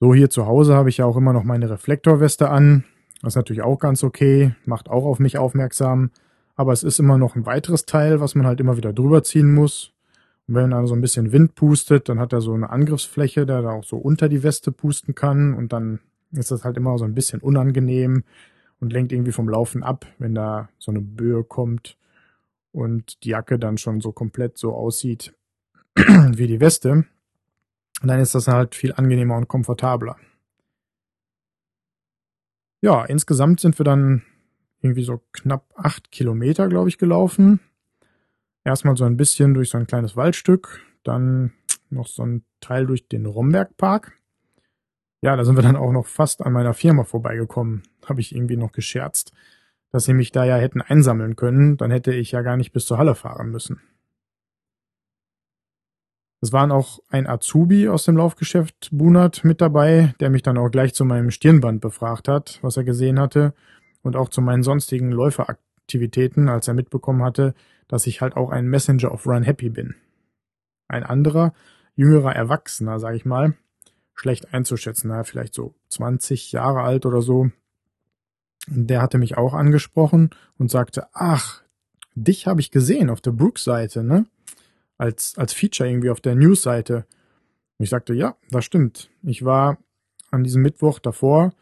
So, 0.00 0.14
hier 0.14 0.30
zu 0.30 0.46
Hause 0.46 0.74
habe 0.74 0.88
ich 0.88 0.98
ja 0.98 1.06
auch 1.06 1.16
immer 1.16 1.32
noch 1.32 1.42
meine 1.42 1.68
Reflektorweste 1.68 2.48
an. 2.48 2.84
Das 3.20 3.32
ist 3.32 3.36
natürlich 3.36 3.62
auch 3.62 3.78
ganz 3.78 4.04
okay, 4.04 4.54
macht 4.64 4.88
auch 4.88 5.04
auf 5.04 5.18
mich 5.18 5.38
aufmerksam. 5.38 6.10
Aber 6.54 6.72
es 6.72 6.84
ist 6.84 7.00
immer 7.00 7.18
noch 7.18 7.34
ein 7.34 7.46
weiteres 7.46 7.84
Teil, 7.84 8.20
was 8.20 8.34
man 8.34 8.46
halt 8.46 8.60
immer 8.60 8.76
wieder 8.76 8.92
drüber 8.92 9.24
ziehen 9.24 9.52
muss. 9.52 9.92
Und 10.48 10.54
wenn 10.54 10.70
dann 10.70 10.86
so 10.86 10.94
ein 10.94 11.00
bisschen 11.02 11.30
Wind 11.32 11.54
pustet, 11.54 12.08
dann 12.08 12.18
hat 12.18 12.32
er 12.32 12.40
so 12.40 12.54
eine 12.54 12.70
Angriffsfläche, 12.70 13.44
der 13.44 13.62
da 13.62 13.70
auch 13.70 13.84
so 13.84 13.98
unter 13.98 14.28
die 14.30 14.42
Weste 14.42 14.72
pusten 14.72 15.14
kann. 15.14 15.52
Und 15.54 15.72
dann 15.74 16.00
ist 16.32 16.50
das 16.50 16.64
halt 16.64 16.78
immer 16.78 16.96
so 16.98 17.04
ein 17.04 17.14
bisschen 17.14 17.40
unangenehm 17.40 18.24
und 18.80 18.92
lenkt 18.92 19.12
irgendwie 19.12 19.32
vom 19.32 19.48
Laufen 19.48 19.82
ab, 19.82 20.06
wenn 20.18 20.34
da 20.34 20.70
so 20.78 20.90
eine 20.90 21.00
Böe 21.00 21.44
kommt 21.44 21.98
und 22.72 23.22
die 23.24 23.30
Jacke 23.30 23.58
dann 23.58 23.76
schon 23.76 24.00
so 24.00 24.12
komplett 24.12 24.56
so 24.56 24.74
aussieht 24.74 25.34
wie 25.96 26.46
die 26.46 26.60
Weste. 26.60 27.04
Und 28.00 28.08
dann 28.08 28.20
ist 28.20 28.34
das 28.34 28.48
halt 28.48 28.74
viel 28.74 28.92
angenehmer 28.94 29.36
und 29.36 29.48
komfortabler. 29.48 30.16
Ja, 32.80 33.04
insgesamt 33.04 33.60
sind 33.60 33.78
wir 33.78 33.84
dann 33.84 34.22
irgendwie 34.80 35.02
so 35.02 35.20
knapp 35.32 35.72
acht 35.74 36.12
Kilometer, 36.12 36.68
glaube 36.68 36.88
ich, 36.88 36.96
gelaufen. 36.96 37.60
Erstmal 38.68 38.98
so 38.98 39.06
ein 39.06 39.16
bisschen 39.16 39.54
durch 39.54 39.70
so 39.70 39.78
ein 39.78 39.86
kleines 39.86 40.14
Waldstück, 40.14 40.82
dann 41.02 41.54
noch 41.88 42.06
so 42.06 42.22
ein 42.22 42.44
Teil 42.60 42.84
durch 42.84 43.08
den 43.08 43.24
Rombergpark. 43.24 44.12
Ja, 45.22 45.36
da 45.36 45.44
sind 45.46 45.56
wir 45.56 45.62
dann 45.62 45.74
auch 45.74 45.90
noch 45.90 46.04
fast 46.04 46.44
an 46.44 46.52
meiner 46.52 46.74
Firma 46.74 47.04
vorbeigekommen. 47.04 47.84
Habe 48.04 48.20
ich 48.20 48.34
irgendwie 48.34 48.58
noch 48.58 48.72
gescherzt, 48.72 49.32
dass 49.90 50.04
sie 50.04 50.12
mich 50.12 50.32
da 50.32 50.44
ja 50.44 50.56
hätten 50.56 50.82
einsammeln 50.82 51.34
können, 51.34 51.78
dann 51.78 51.90
hätte 51.90 52.12
ich 52.12 52.32
ja 52.32 52.42
gar 52.42 52.58
nicht 52.58 52.72
bis 52.72 52.84
zur 52.84 52.98
Halle 52.98 53.14
fahren 53.14 53.48
müssen. 53.48 53.80
Es 56.42 56.52
waren 56.52 56.70
auch 56.70 56.98
ein 57.08 57.26
Azubi 57.26 57.88
aus 57.88 58.04
dem 58.04 58.18
Laufgeschäft 58.18 58.90
Bunert 58.92 59.44
mit 59.44 59.62
dabei, 59.62 60.14
der 60.20 60.28
mich 60.28 60.42
dann 60.42 60.58
auch 60.58 60.68
gleich 60.68 60.92
zu 60.92 61.06
meinem 61.06 61.30
Stirnband 61.30 61.80
befragt 61.80 62.28
hat, 62.28 62.58
was 62.60 62.76
er 62.76 62.84
gesehen 62.84 63.18
hatte, 63.18 63.54
und 64.02 64.14
auch 64.14 64.28
zu 64.28 64.42
meinen 64.42 64.62
sonstigen 64.62 65.10
Läuferaktivitäten, 65.88 66.48
als 66.48 66.68
er 66.68 66.74
mitbekommen 66.74 67.22
hatte, 67.22 67.54
dass 67.88 68.06
ich 68.06 68.20
halt 68.20 68.36
auch 68.36 68.50
ein 68.50 68.66
Messenger 68.66 69.12
of 69.12 69.26
Run 69.26 69.42
Happy 69.42 69.70
bin. 69.70 69.94
Ein 70.88 71.02
anderer, 71.02 71.52
jüngerer 71.94 72.34
Erwachsener, 72.34 72.98
sag 73.00 73.14
ich 73.14 73.24
mal, 73.24 73.54
schlecht 74.14 74.52
einzuschätzen, 74.52 75.12
vielleicht 75.24 75.54
so 75.54 75.74
20 75.88 76.52
Jahre 76.52 76.82
alt 76.82 77.06
oder 77.06 77.22
so, 77.22 77.50
der 78.66 79.00
hatte 79.00 79.18
mich 79.18 79.38
auch 79.38 79.54
angesprochen 79.54 80.30
und 80.58 80.70
sagte, 80.70 81.06
ach, 81.14 81.62
dich 82.14 82.46
habe 82.46 82.60
ich 82.60 82.70
gesehen 82.70 83.08
auf 83.10 83.20
der 83.20 83.32
Brooks-Seite, 83.32 84.04
ne? 84.04 84.26
Als, 84.98 85.38
als 85.38 85.52
Feature 85.52 85.88
irgendwie 85.88 86.10
auf 86.10 86.20
der 86.20 86.34
News-Seite. 86.34 87.06
Ich 87.78 87.90
sagte, 87.90 88.12
ja, 88.14 88.36
das 88.50 88.64
stimmt. 88.64 89.08
Ich 89.22 89.44
war 89.44 89.78
an 90.30 90.42
diesem 90.42 90.62
Mittwoch 90.62 90.98
davor 90.98 91.52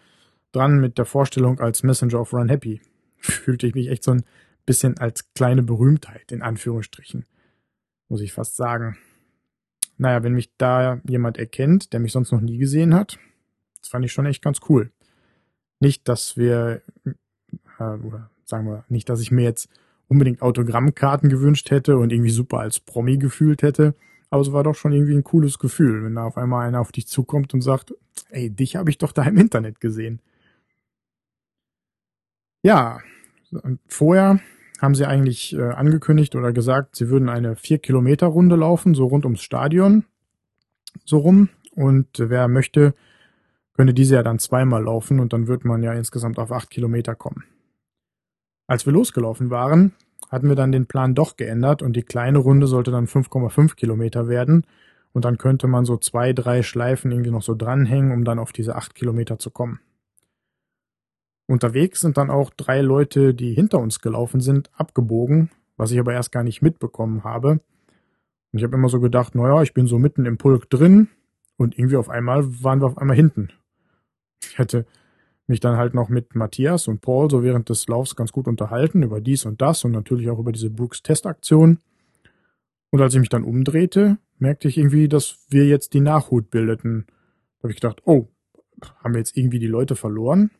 dran 0.52 0.80
mit 0.80 0.96
der 0.96 1.04
Vorstellung 1.04 1.60
als 1.60 1.82
Messenger 1.82 2.20
of 2.20 2.32
Run 2.32 2.48
Happy. 2.48 2.80
Fühlte 3.18 3.66
ich 3.66 3.74
mich 3.74 3.88
echt 3.88 4.04
so 4.04 4.12
ein 4.12 4.24
bisschen 4.66 4.98
als 4.98 5.32
kleine 5.34 5.62
Berühmtheit, 5.62 6.32
in 6.32 6.42
Anführungsstrichen. 6.42 7.24
Muss 8.08 8.20
ich 8.20 8.32
fast 8.32 8.56
sagen. 8.56 8.96
Naja, 9.98 10.22
wenn 10.22 10.34
mich 10.34 10.50
da 10.58 11.00
jemand 11.08 11.38
erkennt, 11.38 11.92
der 11.92 12.00
mich 12.00 12.12
sonst 12.12 12.32
noch 12.32 12.40
nie 12.40 12.58
gesehen 12.58 12.94
hat, 12.94 13.18
das 13.78 13.88
fand 13.88 14.04
ich 14.04 14.12
schon 14.12 14.26
echt 14.26 14.42
ganz 14.42 14.60
cool. 14.68 14.90
Nicht, 15.80 16.08
dass 16.08 16.36
wir, 16.36 16.82
äh, 17.78 17.82
oder 17.82 18.30
sagen 18.44 18.66
wir, 18.66 18.84
nicht, 18.88 19.08
dass 19.08 19.20
ich 19.20 19.30
mir 19.30 19.44
jetzt 19.44 19.68
unbedingt 20.08 20.42
Autogrammkarten 20.42 21.28
gewünscht 21.28 21.70
hätte 21.70 21.96
und 21.96 22.12
irgendwie 22.12 22.30
super 22.30 22.58
als 22.58 22.80
Promi 22.80 23.16
gefühlt 23.16 23.62
hätte, 23.62 23.94
aber 24.30 24.42
es 24.42 24.52
war 24.52 24.64
doch 24.64 24.74
schon 24.74 24.92
irgendwie 24.92 25.14
ein 25.14 25.24
cooles 25.24 25.58
Gefühl, 25.58 26.04
wenn 26.04 26.14
da 26.14 26.24
auf 26.24 26.36
einmal 26.36 26.66
einer 26.66 26.80
auf 26.80 26.92
dich 26.92 27.06
zukommt 27.06 27.54
und 27.54 27.62
sagt, 27.62 27.94
ey, 28.30 28.50
dich 28.50 28.76
habe 28.76 28.90
ich 28.90 28.98
doch 28.98 29.12
da 29.12 29.22
im 29.24 29.36
Internet 29.36 29.80
gesehen. 29.80 30.20
Ja, 32.62 33.00
vorher 33.86 34.40
haben 34.80 34.94
sie 34.94 35.06
eigentlich 35.06 35.54
äh, 35.54 35.62
angekündigt 35.62 36.34
oder 36.34 36.52
gesagt, 36.52 36.96
sie 36.96 37.08
würden 37.08 37.28
eine 37.28 37.54
4-Kilometer-Runde 37.54 38.56
laufen, 38.56 38.94
so 38.94 39.06
rund 39.06 39.24
ums 39.24 39.42
Stadion, 39.42 40.04
so 41.04 41.18
rum. 41.18 41.48
Und 41.74 42.08
wer 42.16 42.48
möchte, 42.48 42.94
könnte 43.74 43.94
diese 43.94 44.16
ja 44.16 44.22
dann 44.22 44.38
zweimal 44.38 44.82
laufen 44.84 45.20
und 45.20 45.32
dann 45.32 45.46
wird 45.46 45.64
man 45.64 45.82
ja 45.82 45.92
insgesamt 45.92 46.38
auf 46.38 46.52
8 46.52 46.70
Kilometer 46.70 47.14
kommen. 47.14 47.44
Als 48.66 48.84
wir 48.84 48.92
losgelaufen 48.92 49.50
waren, 49.50 49.92
hatten 50.30 50.48
wir 50.48 50.56
dann 50.56 50.72
den 50.72 50.86
Plan 50.86 51.14
doch 51.14 51.36
geändert 51.36 51.82
und 51.82 51.94
die 51.94 52.02
kleine 52.02 52.38
Runde 52.38 52.66
sollte 52.66 52.90
dann 52.90 53.06
5,5 53.06 53.76
Kilometer 53.76 54.28
werden 54.28 54.66
und 55.12 55.24
dann 55.24 55.38
könnte 55.38 55.66
man 55.66 55.84
so 55.84 55.96
zwei, 55.96 56.32
drei 56.32 56.62
Schleifen 56.62 57.12
irgendwie 57.12 57.30
noch 57.30 57.42
so 57.42 57.54
dranhängen, 57.54 58.12
um 58.12 58.24
dann 58.24 58.38
auf 58.38 58.52
diese 58.52 58.74
8 58.74 58.94
Kilometer 58.94 59.38
zu 59.38 59.50
kommen. 59.50 59.80
Unterwegs 61.46 62.00
sind 62.00 62.16
dann 62.16 62.30
auch 62.30 62.50
drei 62.50 62.80
Leute, 62.80 63.34
die 63.34 63.54
hinter 63.54 63.78
uns 63.78 64.00
gelaufen 64.00 64.40
sind, 64.40 64.70
abgebogen, 64.74 65.50
was 65.76 65.92
ich 65.92 65.98
aber 65.98 66.12
erst 66.12 66.32
gar 66.32 66.42
nicht 66.42 66.62
mitbekommen 66.62 67.22
habe. 67.24 67.60
Und 68.52 68.58
ich 68.58 68.64
habe 68.64 68.76
immer 68.76 68.88
so 68.88 69.00
gedacht, 69.00 69.34
naja, 69.34 69.62
ich 69.62 69.74
bin 69.74 69.86
so 69.86 69.98
mitten 69.98 70.26
im 70.26 70.38
Pulk 70.38 70.68
drin 70.70 71.08
und 71.56 71.78
irgendwie 71.78 71.96
auf 71.96 72.08
einmal 72.08 72.62
waren 72.62 72.80
wir 72.80 72.86
auf 72.86 72.98
einmal 72.98 73.16
hinten. 73.16 73.50
Ich 74.42 74.58
hätte 74.58 74.86
mich 75.46 75.60
dann 75.60 75.76
halt 75.76 75.94
noch 75.94 76.08
mit 76.08 76.34
Matthias 76.34 76.88
und 76.88 77.00
Paul 77.00 77.30
so 77.30 77.42
während 77.42 77.68
des 77.68 77.86
Laufs 77.86 78.16
ganz 78.16 78.32
gut 78.32 78.48
unterhalten 78.48 79.02
über 79.02 79.20
dies 79.20 79.44
und 79.44 79.62
das 79.62 79.84
und 79.84 79.92
natürlich 79.92 80.28
auch 80.28 80.38
über 80.38 80.52
diese 80.52 80.70
Brooks 80.70 81.02
Testaktion. 81.02 81.78
Und 82.90 83.00
als 83.00 83.14
ich 83.14 83.20
mich 83.20 83.28
dann 83.28 83.44
umdrehte, 83.44 84.18
merkte 84.38 84.68
ich 84.68 84.78
irgendwie, 84.78 85.08
dass 85.08 85.38
wir 85.48 85.66
jetzt 85.66 85.94
die 85.94 86.00
Nachhut 86.00 86.50
bildeten. 86.50 87.06
Da 87.58 87.64
habe 87.64 87.70
ich 87.70 87.80
gedacht, 87.80 88.02
oh, 88.04 88.28
haben 89.02 89.14
wir 89.14 89.18
jetzt 89.18 89.36
irgendwie 89.36 89.58
die 89.58 89.66
Leute 89.66 89.96
verloren? 89.96 90.50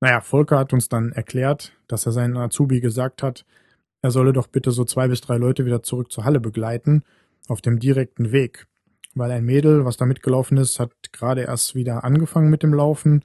Naja, 0.00 0.20
Volker 0.20 0.58
hat 0.58 0.72
uns 0.72 0.88
dann 0.88 1.12
erklärt, 1.12 1.72
dass 1.88 2.06
er 2.06 2.12
seinen 2.12 2.36
Azubi 2.36 2.80
gesagt 2.80 3.22
hat, 3.22 3.44
er 4.00 4.10
solle 4.12 4.32
doch 4.32 4.46
bitte 4.46 4.70
so 4.70 4.84
zwei 4.84 5.08
bis 5.08 5.20
drei 5.20 5.38
Leute 5.38 5.66
wieder 5.66 5.82
zurück 5.82 6.12
zur 6.12 6.24
Halle 6.24 6.38
begleiten, 6.38 7.02
auf 7.48 7.60
dem 7.60 7.80
direkten 7.80 8.30
Weg. 8.30 8.68
Weil 9.14 9.32
ein 9.32 9.44
Mädel, 9.44 9.84
was 9.84 9.96
da 9.96 10.06
mitgelaufen 10.06 10.56
ist, 10.58 10.78
hat 10.78 10.92
gerade 11.12 11.42
erst 11.42 11.74
wieder 11.74 12.04
angefangen 12.04 12.50
mit 12.50 12.62
dem 12.62 12.72
Laufen. 12.72 13.24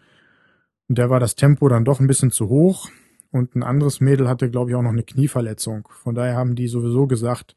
Und 0.89 0.97
der 0.97 1.11
war 1.11 1.19
das 1.19 1.35
Tempo 1.35 1.67
dann 1.69 1.85
doch 1.85 1.99
ein 1.99 2.07
bisschen 2.07 2.31
zu 2.31 2.49
hoch. 2.49 2.89
Und 3.31 3.55
ein 3.55 3.63
anderes 3.63 3.99
Mädel 3.99 4.27
hatte, 4.27 4.49
glaube 4.49 4.71
ich, 4.71 4.75
auch 4.75 4.81
noch 4.81 4.91
eine 4.91 5.03
Knieverletzung. 5.03 5.87
Von 5.91 6.15
daher 6.15 6.35
haben 6.35 6.55
die 6.55 6.67
sowieso 6.67 7.05
gesagt, 7.05 7.55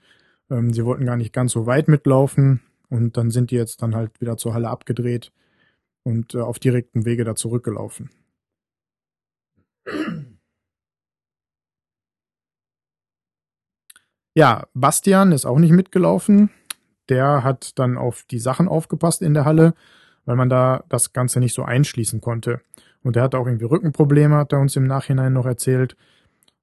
ähm, 0.50 0.72
sie 0.72 0.84
wollten 0.84 1.06
gar 1.06 1.16
nicht 1.16 1.32
ganz 1.32 1.52
so 1.52 1.66
weit 1.66 1.88
mitlaufen. 1.88 2.60
Und 2.90 3.16
dann 3.16 3.30
sind 3.30 3.50
die 3.50 3.56
jetzt 3.56 3.80
dann 3.80 3.94
halt 3.94 4.20
wieder 4.20 4.36
zur 4.36 4.52
Halle 4.52 4.68
abgedreht 4.68 5.32
und 6.02 6.34
äh, 6.34 6.40
auf 6.40 6.58
direktem 6.58 7.04
Wege 7.04 7.24
da 7.24 7.34
zurückgelaufen. 7.34 8.10
Ja, 14.34 14.66
Bastian 14.74 15.32
ist 15.32 15.46
auch 15.46 15.58
nicht 15.58 15.72
mitgelaufen. 15.72 16.50
Der 17.08 17.42
hat 17.42 17.78
dann 17.78 17.96
auf 17.96 18.24
die 18.30 18.38
Sachen 18.38 18.68
aufgepasst 18.68 19.22
in 19.22 19.32
der 19.32 19.46
Halle, 19.46 19.72
weil 20.26 20.36
man 20.36 20.50
da 20.50 20.84
das 20.88 21.12
Ganze 21.12 21.40
nicht 21.40 21.54
so 21.54 21.62
einschließen 21.62 22.20
konnte. 22.20 22.60
Und 23.02 23.16
der 23.16 23.22
hatte 23.22 23.38
auch 23.38 23.46
irgendwie 23.46 23.64
Rückenprobleme, 23.64 24.36
hat 24.36 24.52
er 24.52 24.60
uns 24.60 24.76
im 24.76 24.86
Nachhinein 24.86 25.32
noch 25.32 25.46
erzählt, 25.46 25.96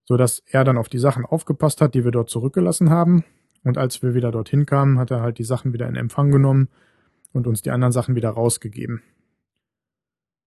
so 0.05 0.17
dass 0.17 0.43
er 0.45 0.63
dann 0.65 0.77
auf 0.77 0.89
die 0.89 0.99
Sachen 0.99 1.25
aufgepasst 1.25 1.81
hat, 1.81 1.95
die 1.95 2.03
wir 2.03 2.11
dort 2.11 2.29
zurückgelassen 2.29 2.89
haben. 2.89 3.23
Und 3.63 3.77
als 3.77 4.03
wir 4.03 4.13
wieder 4.13 4.31
dorthin 4.31 4.65
kamen, 4.65 4.99
hat 4.99 5.09
er 5.09 5.21
halt 5.21 5.39
die 5.39 5.45
Sachen 5.45 5.73
wieder 5.73 5.87
in 5.87 5.95
Empfang 5.95 6.29
genommen 6.29 6.67
und 7.31 7.47
uns 7.47 7.61
die 7.61 7.71
anderen 7.71 7.93
Sachen 7.93 8.13
wieder 8.15 8.29
rausgegeben. 8.29 9.01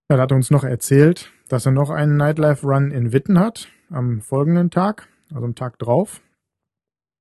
Er 0.07 0.19
hat 0.19 0.31
uns 0.31 0.51
noch 0.51 0.63
erzählt, 0.63 1.33
dass 1.47 1.65
er 1.65 1.71
noch 1.71 1.89
einen 1.89 2.17
Nightlife 2.17 2.65
Run 2.65 2.91
in 2.91 3.13
Witten 3.13 3.39
hat, 3.39 3.67
am 3.89 4.21
folgenden 4.21 4.69
Tag, 4.69 5.07
also 5.31 5.45
am 5.45 5.55
Tag 5.55 5.79
drauf. 5.79 6.21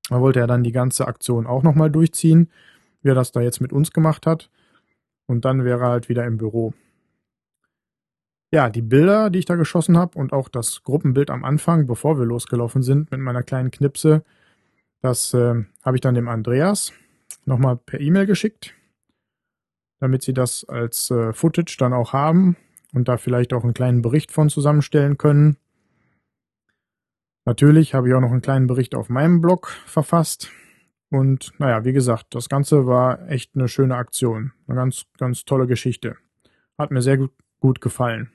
Da 0.08 0.20
wollte 0.20 0.40
er 0.40 0.46
dann 0.46 0.62
die 0.62 0.72
ganze 0.72 1.06
Aktion 1.06 1.46
auch 1.46 1.62
nochmal 1.62 1.90
durchziehen, 1.90 2.50
wie 3.02 3.10
er 3.10 3.14
das 3.14 3.32
da 3.32 3.40
jetzt 3.40 3.60
mit 3.60 3.72
uns 3.72 3.92
gemacht 3.92 4.26
hat. 4.26 4.50
Und 5.26 5.44
dann 5.44 5.64
wäre 5.64 5.84
er 5.84 5.90
halt 5.90 6.08
wieder 6.08 6.24
im 6.24 6.36
Büro. 6.36 6.74
Ja, 8.52 8.70
die 8.70 8.82
Bilder, 8.82 9.30
die 9.30 9.40
ich 9.40 9.44
da 9.44 9.56
geschossen 9.56 9.98
habe 9.98 10.16
und 10.18 10.32
auch 10.32 10.48
das 10.48 10.82
Gruppenbild 10.84 11.30
am 11.30 11.44
Anfang, 11.44 11.86
bevor 11.86 12.18
wir 12.18 12.24
losgelaufen 12.24 12.82
sind 12.82 13.10
mit 13.10 13.20
meiner 13.20 13.42
kleinen 13.42 13.72
Knipse, 13.72 14.22
das 15.02 15.34
äh, 15.34 15.64
habe 15.84 15.96
ich 15.96 16.00
dann 16.00 16.14
dem 16.14 16.28
Andreas 16.28 16.92
nochmal 17.44 17.76
per 17.76 18.00
E-Mail 18.00 18.26
geschickt, 18.26 18.74
damit 19.98 20.22
sie 20.22 20.32
das 20.32 20.64
als 20.64 21.10
äh, 21.10 21.32
Footage 21.32 21.76
dann 21.78 21.92
auch 21.92 22.12
haben 22.12 22.56
und 22.96 23.08
da 23.08 23.18
vielleicht 23.18 23.52
auch 23.52 23.62
einen 23.62 23.74
kleinen 23.74 24.00
Bericht 24.00 24.32
von 24.32 24.48
zusammenstellen 24.48 25.18
können. 25.18 25.58
Natürlich 27.44 27.92
habe 27.92 28.08
ich 28.08 28.14
auch 28.14 28.22
noch 28.22 28.32
einen 28.32 28.40
kleinen 28.40 28.66
Bericht 28.66 28.94
auf 28.94 29.10
meinem 29.10 29.42
Blog 29.42 29.68
verfasst. 29.68 30.50
Und 31.10 31.52
naja, 31.58 31.84
wie 31.84 31.92
gesagt, 31.92 32.34
das 32.34 32.48
Ganze 32.48 32.86
war 32.86 33.28
echt 33.28 33.54
eine 33.54 33.68
schöne 33.68 33.96
Aktion. 33.96 34.52
Eine 34.66 34.76
ganz, 34.76 35.04
ganz 35.18 35.44
tolle 35.44 35.66
Geschichte. 35.66 36.16
Hat 36.78 36.90
mir 36.90 37.02
sehr 37.02 37.18
gut, 37.18 37.32
gut 37.60 37.82
gefallen. 37.82 38.30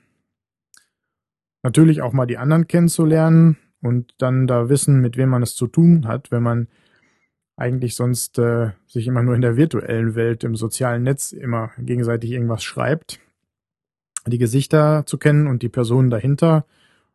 Natürlich 1.64 2.00
auch 2.00 2.12
mal 2.12 2.26
die 2.26 2.38
anderen 2.38 2.68
kennenzulernen 2.68 3.58
und 3.82 4.14
dann 4.18 4.46
da 4.46 4.68
wissen, 4.68 5.00
mit 5.00 5.16
wem 5.16 5.30
man 5.30 5.42
es 5.42 5.56
zu 5.56 5.66
tun 5.66 6.06
hat, 6.06 6.30
wenn 6.30 6.42
man 6.44 6.68
eigentlich 7.56 7.96
sonst 7.96 8.38
äh, 8.38 8.70
sich 8.86 9.08
immer 9.08 9.24
nur 9.24 9.34
in 9.34 9.42
der 9.42 9.56
virtuellen 9.56 10.14
Welt, 10.14 10.44
im 10.44 10.54
sozialen 10.54 11.02
Netz 11.02 11.32
immer 11.32 11.72
gegenseitig 11.78 12.30
irgendwas 12.30 12.62
schreibt 12.62 13.18
die 14.30 14.38
Gesichter 14.38 15.04
zu 15.06 15.18
kennen 15.18 15.46
und 15.46 15.62
die 15.62 15.68
Personen 15.68 16.10
dahinter, 16.10 16.64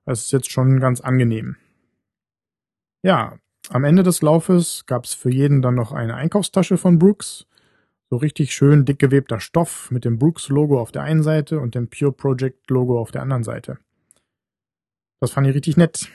das 0.06 0.22
ist 0.22 0.32
jetzt 0.32 0.52
schon 0.52 0.80
ganz 0.80 1.02
angenehm. 1.02 1.56
Ja, 3.04 3.38
am 3.70 3.84
Ende 3.84 4.04
des 4.04 4.22
Laufes 4.22 4.86
gab 4.86 5.06
es 5.06 5.14
für 5.14 5.30
jeden 5.30 5.62
dann 5.62 5.76
noch 5.76 5.92
eine 5.92 6.16
Einkaufstasche 6.16 6.78
von 6.78 7.00
Brooks. 7.00 7.46
So 8.10 8.16
richtig 8.16 8.54
schön 8.54 8.86
dick 8.86 9.00
gewebter 9.00 9.42
Stoff 9.42 9.92
mit 9.92 10.06
dem 10.06 10.18
Brooks-Logo 10.18 10.80
auf 10.80 10.94
der 10.94 11.04
einen 11.04 11.24
Seite 11.24 11.60
und 11.60 11.76
dem 11.76 11.90
Pure 11.90 12.14
Project-Logo 12.14 13.00
auf 13.00 13.12
der 13.12 13.22
anderen 13.22 13.44
Seite. 13.44 13.78
Das 15.20 15.32
fand 15.32 15.48
ich 15.48 15.56
richtig 15.56 15.76
nett. 15.76 16.10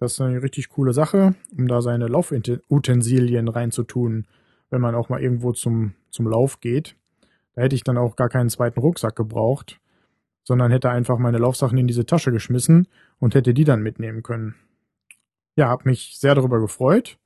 Das 0.00 0.12
ist 0.12 0.20
eine 0.20 0.42
richtig 0.42 0.68
coole 0.68 0.92
Sache, 0.92 1.34
um 1.56 1.68
da 1.68 1.80
seine 1.80 2.08
Laufutensilien 2.08 3.48
reinzutun, 3.48 4.26
wenn 4.70 4.80
man 4.80 4.94
auch 4.94 5.08
mal 5.08 5.22
irgendwo 5.22 5.52
zum, 5.52 5.94
zum 6.10 6.26
Lauf 6.26 6.60
geht. 6.60 6.96
Da 7.54 7.62
hätte 7.62 7.76
ich 7.76 7.84
dann 7.84 7.98
auch 7.98 8.16
gar 8.16 8.28
keinen 8.28 8.50
zweiten 8.50 8.80
Rucksack 8.80 9.16
gebraucht 9.16 9.80
sondern 10.48 10.70
hätte 10.70 10.88
einfach 10.88 11.18
meine 11.18 11.36
Laufsachen 11.36 11.76
in 11.76 11.86
diese 11.86 12.06
Tasche 12.06 12.32
geschmissen 12.32 12.88
und 13.18 13.34
hätte 13.34 13.52
die 13.52 13.64
dann 13.64 13.82
mitnehmen 13.82 14.22
können. 14.22 14.54
Ja, 15.56 15.68
hab 15.68 15.84
mich 15.84 16.18
sehr 16.18 16.34
darüber 16.34 16.58
gefreut. 16.58 17.18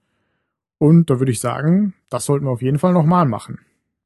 Und 0.78 1.08
da 1.08 1.20
würde 1.20 1.30
ich 1.30 1.38
sagen, 1.38 1.94
das 2.10 2.24
sollten 2.24 2.46
wir 2.46 2.50
auf 2.50 2.62
jeden 2.62 2.80
Fall 2.80 2.92
nochmal 2.92 3.26
machen. 3.26 3.60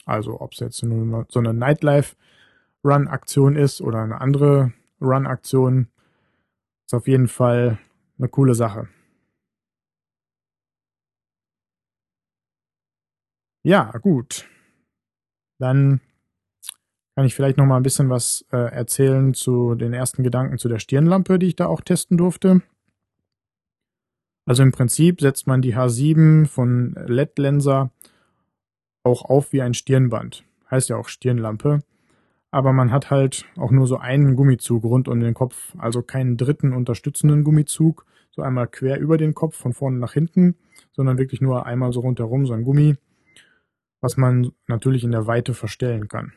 Also, 0.04 0.38
ob 0.38 0.52
es 0.52 0.58
jetzt 0.58 0.82
nur 0.82 1.24
so 1.30 1.38
eine 1.38 1.54
Nightlife-Run-Aktion 1.54 3.56
ist 3.56 3.80
oder 3.80 4.02
eine 4.02 4.20
andere 4.20 4.74
Run-Aktion, 5.00 5.88
ist 6.84 6.92
auf 6.92 7.08
jeden 7.08 7.28
Fall 7.28 7.78
eine 8.18 8.28
coole 8.28 8.54
Sache. 8.54 8.86
Ja, 13.64 13.92
gut. 13.92 14.46
Dann 15.58 16.02
kann 17.16 17.24
ich 17.24 17.34
vielleicht 17.34 17.56
noch 17.56 17.64
mal 17.64 17.78
ein 17.78 17.82
bisschen 17.82 18.10
was 18.10 18.44
äh, 18.52 18.58
erzählen 18.58 19.32
zu 19.32 19.74
den 19.74 19.94
ersten 19.94 20.22
Gedanken 20.22 20.58
zu 20.58 20.68
der 20.68 20.78
Stirnlampe, 20.78 21.38
die 21.38 21.46
ich 21.46 21.56
da 21.56 21.66
auch 21.66 21.80
testen 21.80 22.18
durfte. 22.18 22.60
Also 24.44 24.62
im 24.62 24.70
Prinzip 24.70 25.22
setzt 25.22 25.46
man 25.46 25.62
die 25.62 25.74
H7 25.74 26.46
von 26.46 26.94
LED 27.06 27.38
Lenser 27.38 27.90
auch 29.02 29.24
auf 29.24 29.54
wie 29.54 29.62
ein 29.62 29.72
Stirnband. 29.72 30.44
Heißt 30.70 30.90
ja 30.90 30.96
auch 30.96 31.08
Stirnlampe. 31.08 31.80
Aber 32.50 32.74
man 32.74 32.92
hat 32.92 33.10
halt 33.10 33.46
auch 33.56 33.70
nur 33.70 33.86
so 33.86 33.96
einen 33.96 34.36
Gummizug 34.36 34.84
rund 34.84 35.08
um 35.08 35.18
den 35.18 35.32
Kopf, 35.32 35.74
also 35.78 36.02
keinen 36.02 36.36
dritten 36.36 36.74
unterstützenden 36.74 37.44
Gummizug, 37.44 38.04
so 38.30 38.42
einmal 38.42 38.68
quer 38.68 39.00
über 39.00 39.16
den 39.16 39.34
Kopf 39.34 39.56
von 39.56 39.72
vorne 39.72 39.96
nach 39.98 40.12
hinten, 40.12 40.54
sondern 40.92 41.16
wirklich 41.16 41.40
nur 41.40 41.64
einmal 41.64 41.94
so 41.94 42.00
rundherum 42.00 42.44
so 42.44 42.52
ein 42.52 42.64
Gummi, 42.64 42.96
was 44.02 44.18
man 44.18 44.52
natürlich 44.66 45.02
in 45.02 45.12
der 45.12 45.26
Weite 45.26 45.54
verstellen 45.54 46.08
kann. 46.08 46.34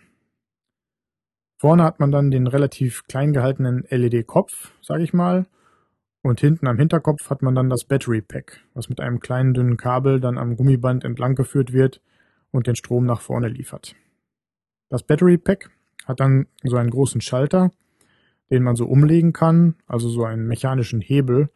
Vorne 1.60 1.84
hat 1.84 2.00
man 2.00 2.10
dann 2.10 2.32
den 2.32 2.48
relativ 2.48 3.04
klein 3.08 3.34
gehaltenen 3.34 3.84
LED-Kopf, 3.90 4.72
sage 4.82 5.04
ich 5.04 5.14
mal. 5.14 5.46
Und 6.22 6.40
hinten 6.40 6.68
am 6.68 6.78
Hinterkopf 6.78 7.30
hat 7.30 7.42
man 7.42 7.54
dann 7.54 7.70
das 7.70 7.84
Battery 7.84 8.22
Pack, 8.22 8.62
was 8.74 8.88
mit 8.88 9.02
einem 9.02 9.20
kleinen 9.20 9.54
dünnen 9.54 9.76
Kabel 9.76 10.22
dann 10.22 10.38
am 10.38 10.56
Gummiband 10.56 11.04
entlang 11.04 11.36
geführt 11.36 11.74
wird 11.74 12.02
und 12.52 12.68
den 12.68 12.78
Strom 12.78 13.06
nach 13.06 13.20
vorne 13.20 13.50
liefert. 13.50 13.94
Das 14.88 15.04
Battery 15.04 15.38
Pack 15.38 15.70
hat 16.06 16.22
dann 16.22 16.48
so 16.64 16.78
einen 16.78 16.92
großen 16.92 17.20
Schalter, 17.20 17.72
den 18.50 18.64
man 18.64 18.78
so 18.78 18.86
umlegen 18.86 19.34
kann, 19.34 19.76
also 19.86 20.08
so 20.08 20.24
einen 20.24 20.48
mechanischen 20.48 21.02
Hebel, 21.02 21.50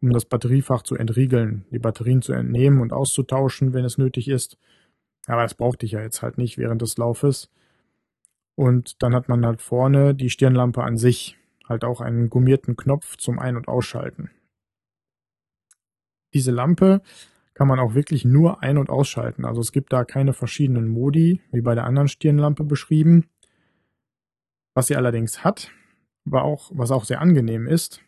um 0.00 0.12
das 0.12 0.24
Batteriefach 0.24 0.82
zu 0.82 0.94
entriegeln, 0.94 1.64
die 1.72 1.80
Batterien 1.80 2.22
zu 2.22 2.32
entnehmen 2.32 2.80
und 2.80 2.92
auszutauschen, 2.92 3.72
wenn 3.72 3.84
es 3.84 3.98
nötig 3.98 4.28
ist. 4.28 4.56
Aber 5.26 5.42
das 5.42 5.54
brauchte 5.54 5.84
ich 5.84 5.92
ja 5.92 6.00
jetzt 6.00 6.22
halt 6.22 6.38
nicht 6.38 6.58
während 6.58 6.80
des 6.80 6.96
Laufes. 6.96 7.50
Und 8.58 9.04
dann 9.04 9.14
hat 9.14 9.28
man 9.28 9.46
halt 9.46 9.62
vorne 9.62 10.16
die 10.16 10.30
Stirnlampe 10.30 10.82
an 10.82 10.96
sich, 10.96 11.38
halt 11.68 11.84
auch 11.84 12.00
einen 12.00 12.28
gummierten 12.28 12.74
Knopf 12.74 13.16
zum 13.16 13.38
Ein- 13.38 13.56
und 13.56 13.68
Ausschalten. 13.68 14.32
Diese 16.34 16.50
Lampe 16.50 17.00
kann 17.54 17.68
man 17.68 17.78
auch 17.78 17.94
wirklich 17.94 18.24
nur 18.24 18.60
ein- 18.60 18.78
und 18.78 18.90
ausschalten. 18.90 19.44
Also 19.44 19.60
es 19.60 19.70
gibt 19.70 19.92
da 19.92 20.04
keine 20.04 20.32
verschiedenen 20.32 20.88
Modi, 20.88 21.40
wie 21.52 21.60
bei 21.60 21.76
der 21.76 21.84
anderen 21.84 22.08
Stirnlampe 22.08 22.64
beschrieben. 22.64 23.28
Was 24.74 24.88
sie 24.88 24.96
allerdings 24.96 25.44
hat, 25.44 25.70
war 26.24 26.42
auch, 26.42 26.72
was 26.74 26.90
auch 26.90 27.04
sehr 27.04 27.20
angenehm 27.20 27.68
ist, 27.68 28.02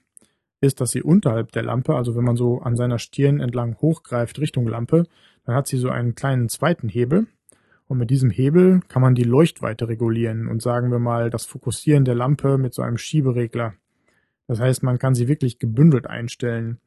ist, 0.60 0.80
dass 0.80 0.90
sie 0.90 1.02
unterhalb 1.02 1.52
der 1.52 1.62
Lampe, 1.62 1.94
also 1.94 2.16
wenn 2.16 2.24
man 2.24 2.34
so 2.34 2.60
an 2.60 2.74
seiner 2.74 2.98
Stirn 2.98 3.38
entlang 3.38 3.76
hochgreift 3.80 4.40
Richtung 4.40 4.66
Lampe, 4.66 5.06
dann 5.44 5.54
hat 5.54 5.68
sie 5.68 5.78
so 5.78 5.90
einen 5.90 6.16
kleinen 6.16 6.48
zweiten 6.48 6.88
Hebel. 6.88 7.28
Und 7.90 7.98
mit 7.98 8.10
diesem 8.10 8.30
Hebel 8.30 8.82
kann 8.86 9.02
man 9.02 9.16
die 9.16 9.24
Leuchtweite 9.24 9.88
regulieren 9.88 10.46
und 10.46 10.62
sagen 10.62 10.92
wir 10.92 11.00
mal 11.00 11.28
das 11.28 11.44
Fokussieren 11.44 12.04
der 12.04 12.14
Lampe 12.14 12.56
mit 12.56 12.72
so 12.72 12.82
einem 12.82 12.98
Schieberegler. 12.98 13.74
Das 14.46 14.60
heißt, 14.60 14.84
man 14.84 15.00
kann 15.00 15.16
sie 15.16 15.26
wirklich 15.26 15.58
gebündelt 15.58 16.06
einstellen, 16.06 16.78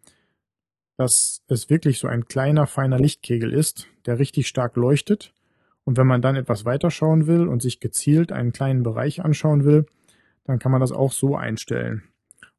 dass 0.95 1.43
es 1.49 1.69
wirklich 1.69 1.99
so 1.99 2.07
ein 2.07 2.23
kleiner, 2.23 2.67
feiner 2.67 2.99
Lichtkegel 2.99 3.51
ist, 3.51 3.89
der 4.05 4.17
richtig 4.17 4.47
stark 4.47 4.77
leuchtet. 4.77 5.33
Und 5.83 5.97
wenn 5.97 6.07
man 6.07 6.21
dann 6.21 6.37
etwas 6.37 6.63
weiter 6.63 6.89
schauen 6.89 7.27
will 7.27 7.49
und 7.49 7.61
sich 7.61 7.81
gezielt 7.81 8.31
einen 8.31 8.53
kleinen 8.53 8.83
Bereich 8.83 9.25
anschauen 9.25 9.65
will, 9.65 9.85
dann 10.45 10.57
kann 10.57 10.71
man 10.71 10.79
das 10.79 10.93
auch 10.93 11.11
so 11.11 11.35
einstellen. 11.35 12.03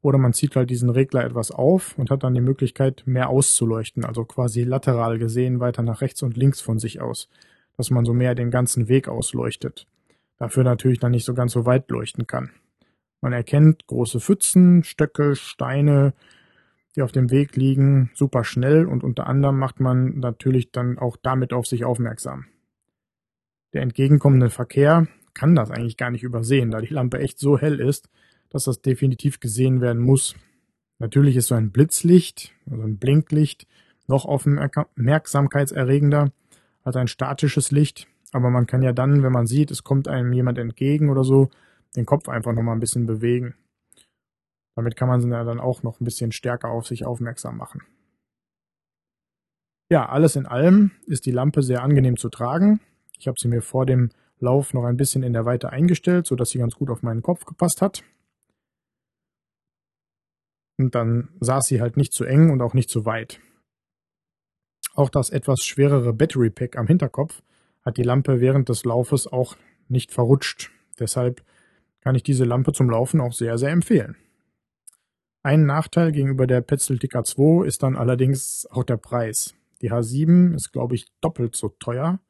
Oder 0.03 0.19
man 0.19 0.35
zieht 0.35 0.55
halt 0.55 0.69
diesen 0.69 0.91
Regler 0.91 1.25
etwas 1.25 1.51
auf 1.51 1.97
und 1.97 2.11
hat 2.11 2.25
dann 2.25 2.35
die 2.35 2.43
Möglichkeit, 2.43 3.05
mehr 3.07 3.31
auszuleuchten, 3.31 4.05
also 4.05 4.27
quasi 4.27 4.65
lateral 4.65 5.19
gesehen 5.19 5.61
weiter 5.61 5.83
nach 5.83 6.03
rechts 6.03 6.23
und 6.23 6.37
links 6.37 6.61
von 6.61 6.79
sich 6.79 7.01
aus, 7.01 7.31
dass 7.77 7.91
man 7.91 8.05
so 8.05 8.13
mehr 8.13 8.35
den 8.35 8.51
ganzen 8.51 8.89
Weg 8.89 9.09
ausleuchtet. 9.09 9.87
Dafür 10.39 10.65
natürlich 10.65 10.99
dann 10.99 11.13
nicht 11.13 11.25
so 11.25 11.35
ganz 11.35 11.53
so 11.53 11.67
weit 11.67 11.91
leuchten 11.91 12.27
kann. 12.27 12.51
Man 13.21 13.33
erkennt 13.33 13.87
große 13.87 14.21
Pfützen, 14.21 14.85
Stöcke, 14.85 15.37
Steine, 15.37 16.15
die 16.95 17.03
auf 17.03 17.13
dem 17.13 17.31
Weg 17.31 17.57
liegen, 17.57 18.11
super 18.15 18.45
schnell 18.45 18.87
und 18.87 19.03
unter 19.03 19.27
anderem 19.27 19.59
macht 19.59 19.81
man 19.81 20.19
natürlich 20.19 20.71
dann 20.71 20.99
auch 20.99 21.17
damit 21.17 21.53
auf 21.53 21.67
sich 21.67 21.85
aufmerksam. 21.85 22.47
Der 23.73 23.83
entgegenkommende 23.83 24.51
Verkehr 24.51 25.09
kann 25.33 25.57
das 25.57 25.71
eigentlich 25.71 25.97
gar 25.97 26.11
nicht 26.11 26.23
übersehen, 26.23 26.71
da 26.71 26.81
die 26.81 26.95
Lampe 26.95 27.19
echt 27.19 27.39
so 27.39 27.59
hell 27.59 27.81
ist, 27.81 28.09
dass 28.51 28.65
das 28.65 28.83
definitiv 28.83 29.41
gesehen 29.41 29.81
werden 29.81 30.01
muss. 30.01 30.37
Natürlich 30.99 31.37
ist 31.37 31.49
so 31.49 31.57
ein 31.57 31.73
Blitzlicht, 31.73 32.53
also 32.71 32.85
ein 32.85 32.99
Blinklicht, 32.99 33.67
noch 34.07 34.27
aufmerksamkeitserregender 34.27 36.31
als 36.85 36.97
ein 36.97 37.09
statisches 37.09 37.71
Licht, 37.71 38.07
aber 38.33 38.51
man 38.51 38.67
kann 38.67 38.83
ja 38.83 38.93
dann, 38.93 39.23
wenn 39.23 39.33
man 39.33 39.47
sieht, 39.47 39.71
es 39.71 39.83
kommt 39.83 40.07
einem 40.09 40.33
jemand 40.33 40.59
entgegen 40.59 41.11
oder 41.11 41.25
so, 41.25 41.51
den 41.97 42.07
Kopf 42.07 42.29
einfach 42.29 42.53
nochmal 42.53 42.77
ein 42.77 42.81
bisschen 42.81 43.07
bewegen. 43.07 43.55
Damit 44.77 44.97
kann 44.97 45.09
man 45.09 45.21
sie 45.21 45.31
dann 45.31 45.61
auch 45.61 45.83
noch 45.83 46.01
ein 46.01 46.05
bisschen 46.05 46.33
stärker 46.33 46.69
auf 46.69 46.87
sich 46.87 47.07
aufmerksam 47.07 47.57
machen. 47.57 47.83
Ja, 49.91 50.09
alles 50.09 50.35
in 50.37 50.47
allem 50.47 50.91
ist 51.07 51.27
die 51.27 51.31
Lampe 51.31 51.63
sehr 51.63 51.83
angenehm 51.83 52.17
zu 52.17 52.29
tragen. 52.29 52.81
Ich 53.19 53.29
habe 53.29 53.39
sie 53.39 53.49
mir 53.49 53.63
vor 53.63 53.87
dem 53.87 54.11
Lauf 54.41 54.75
noch 54.75 54.85
ein 54.85 54.97
bisschen 54.97 55.23
in 55.23 55.33
der 55.33 55.45
Weite 55.45 55.71
eingestellt, 55.71 56.27
sodass 56.27 56.51
sie 56.51 56.59
ganz 56.59 56.75
gut 56.75 56.91
auf 56.91 57.03
meinen 57.03 57.23
Kopf 57.23 57.45
gepasst 57.45 57.81
hat. 57.81 58.03
Und 60.77 60.95
dann 60.95 61.29
saß 61.41 61.67
sie 61.67 61.81
halt 61.81 61.97
nicht 61.97 62.13
zu 62.13 62.25
eng 62.25 62.51
und 62.51 62.61
auch 62.61 62.75
nicht 62.75 62.91
zu 62.91 63.07
weit. 63.07 63.41
Auch 64.95 65.11
das 65.11 65.31
etwas 65.31 65.65
schwerere 65.65 66.13
Battery 66.13 66.51
Pack 66.51 66.79
am 66.79 66.87
Hinterkopf 66.87 67.43
hat 67.85 67.97
die 67.97 68.03
Lampe 68.03 68.41
während 68.41 68.69
des 68.69 68.85
Laufes 68.85 69.27
auch 69.27 69.57
nicht 69.89 70.13
verrutscht. 70.13 70.71
Deshalb 70.99 71.43
kann 72.01 72.15
ich 72.15 72.23
diese 72.23 72.45
Lampe 72.45 72.73
zum 72.73 72.89
Laufen 72.89 73.21
auch 73.21 73.33
sehr, 73.33 73.59
sehr 73.59 73.71
empfehlen. 73.71 74.17
Ein 75.43 75.67
Nachteil 75.67 76.13
gegenüber 76.13 76.47
der 76.47 76.61
Petzl 76.61 76.95
TK2 76.95 77.67
ist 77.67 77.83
dann 77.83 77.97
allerdings 77.97 78.67
auch 78.71 78.85
der 78.85 78.97
Preis. 78.97 79.55
Die 79.83 79.93
H7 79.93 80.55
ist, 80.55 80.73
glaube 80.73 80.95
ich, 80.95 81.07
doppelt 81.21 81.57
so 81.57 81.69
teuer, 81.69 82.21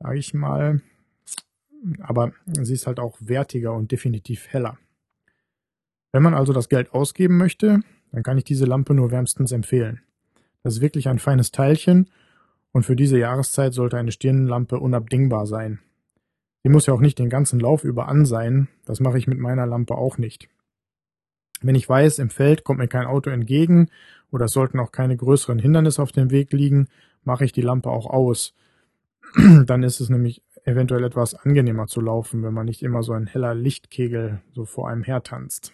sage 0.00 0.18
ich 0.18 0.34
mal. 0.34 0.82
Aber 2.00 2.32
sie 2.60 2.74
ist 2.74 2.86
halt 2.86 3.00
auch 3.00 3.16
wertiger 3.20 3.72
und 3.72 3.92
definitiv 3.92 4.48
heller. 4.48 4.76
Wenn 6.12 6.22
man 6.22 6.34
also 6.34 6.52
das 6.52 6.68
Geld 6.68 6.92
ausgeben 6.92 7.38
möchte, 7.38 7.80
dann 8.12 8.22
kann 8.22 8.36
ich 8.36 8.44
diese 8.44 8.66
Lampe 8.66 8.92
nur 8.92 9.10
wärmstens 9.10 9.52
empfehlen. 9.52 10.02
Das 10.62 10.74
ist 10.74 10.80
wirklich 10.80 11.08
ein 11.08 11.18
feines 11.18 11.50
Teilchen 11.50 12.10
und 12.72 12.84
für 12.84 12.96
diese 12.96 13.18
Jahreszeit 13.18 13.72
sollte 13.72 13.96
eine 13.96 14.12
Stirnlampe 14.12 14.78
unabdingbar 14.78 15.46
sein. 15.46 15.80
Sie 16.62 16.68
muss 16.68 16.86
ja 16.86 16.94
auch 16.94 17.00
nicht 17.00 17.18
den 17.18 17.30
ganzen 17.30 17.58
Lauf 17.58 17.84
über 17.84 18.08
an 18.08 18.26
sein, 18.26 18.68
das 18.84 19.00
mache 19.00 19.18
ich 19.18 19.26
mit 19.26 19.38
meiner 19.38 19.66
Lampe 19.66 19.94
auch 19.94 20.18
nicht. 20.18 20.48
Wenn 21.62 21.74
ich 21.74 21.88
weiß, 21.88 22.18
im 22.18 22.30
Feld 22.30 22.64
kommt 22.64 22.78
mir 22.78 22.88
kein 22.88 23.06
Auto 23.06 23.30
entgegen 23.30 23.88
oder 24.30 24.46
es 24.46 24.52
sollten 24.52 24.78
auch 24.78 24.92
keine 24.92 25.16
größeren 25.16 25.58
Hindernisse 25.58 26.02
auf 26.02 26.12
dem 26.12 26.30
Weg 26.30 26.52
liegen, 26.52 26.88
mache 27.24 27.44
ich 27.44 27.52
die 27.52 27.62
Lampe 27.62 27.90
auch 27.90 28.06
aus. 28.06 28.54
Dann 29.66 29.82
ist 29.82 30.00
es 30.00 30.08
nämlich 30.08 30.42
eventuell 30.64 31.04
etwas 31.04 31.34
angenehmer 31.34 31.86
zu 31.86 32.00
laufen, 32.00 32.42
wenn 32.42 32.54
man 32.54 32.66
nicht 32.66 32.82
immer 32.82 33.02
so 33.02 33.12
ein 33.12 33.26
heller 33.26 33.54
Lichtkegel 33.54 34.40
so 34.52 34.64
vor 34.64 34.88
einem 34.88 35.02
hertanzt. 35.02 35.72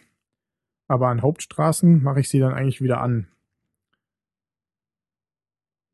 Aber 0.88 1.09
an 1.09 1.22
Hauptstraßen 1.22 2.03
mache 2.03 2.20
ich 2.20 2.29
sie 2.29 2.38
dann 2.38 2.55
eigentlich 2.55 2.81
wieder 2.81 3.01
an. 3.01 3.29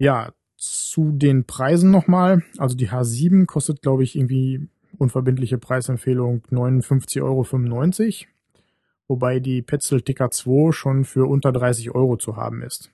Ja, 0.02 0.32
zu 0.56 1.12
den 1.12 1.44
Preisen 1.44 1.92
nochmal. 1.92 2.42
Also 2.58 2.76
die 2.76 2.88
H7 2.88 3.46
kostet, 3.46 3.82
glaube 3.82 4.02
ich, 4.02 4.16
irgendwie 4.16 4.68
unverbindliche 4.98 5.58
Preisempfehlung 5.58 6.42
59,95 6.50 7.22
Euro 7.22 7.46
wobei 9.06 9.38
die 9.38 9.62
Petzl 9.62 9.98
TK2 9.98 10.72
schon 10.72 11.04
für 11.04 11.26
unter 11.26 11.52
30 11.52 11.94
Euro 11.94 12.16
zu 12.16 12.34
haben 12.34 12.62
ist. 12.62 12.90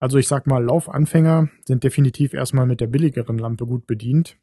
Also 0.00 0.16
ich 0.16 0.28
sag 0.28 0.46
mal, 0.46 0.64
Laufanfänger 0.64 1.50
sind 1.66 1.84
definitiv 1.84 2.32
erstmal 2.32 2.64
mit 2.64 2.80
der 2.80 2.86
billigeren 2.86 3.36
Lampe 3.36 3.66
gut 3.66 3.86
bedient, 3.86 4.38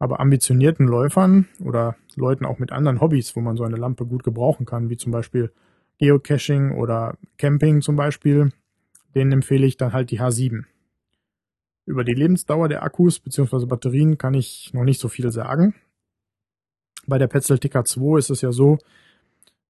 aber 0.00 0.18
ambitionierten 0.18 0.88
Läufern 0.88 1.46
oder 1.64 1.94
Leuten 2.16 2.44
auch 2.44 2.58
mit 2.58 2.72
anderen 2.72 3.00
Hobbys, 3.00 3.36
wo 3.36 3.40
man 3.40 3.56
so 3.56 3.62
eine 3.62 3.76
Lampe 3.76 4.04
gut 4.04 4.24
gebrauchen 4.24 4.66
kann, 4.66 4.90
wie 4.90 4.96
zum 4.96 5.12
Beispiel 5.12 5.52
Geocaching 5.98 6.72
oder 6.72 7.16
Camping 7.36 7.82
zum 7.82 7.94
Beispiel, 7.94 8.50
denen 9.14 9.30
empfehle 9.30 9.64
ich 9.64 9.76
dann 9.76 9.92
halt 9.92 10.10
die 10.10 10.20
H7. 10.20 10.64
Über 11.88 12.04
die 12.04 12.12
Lebensdauer 12.12 12.68
der 12.68 12.82
Akkus 12.82 13.18
bzw. 13.18 13.64
Batterien 13.64 14.18
kann 14.18 14.34
ich 14.34 14.74
noch 14.74 14.84
nicht 14.84 15.00
so 15.00 15.08
viel 15.08 15.32
sagen. 15.32 15.74
Bei 17.06 17.16
der 17.16 17.28
Petzl 17.28 17.54
TK2 17.54 18.18
ist 18.18 18.28
es 18.28 18.42
ja 18.42 18.52
so, 18.52 18.76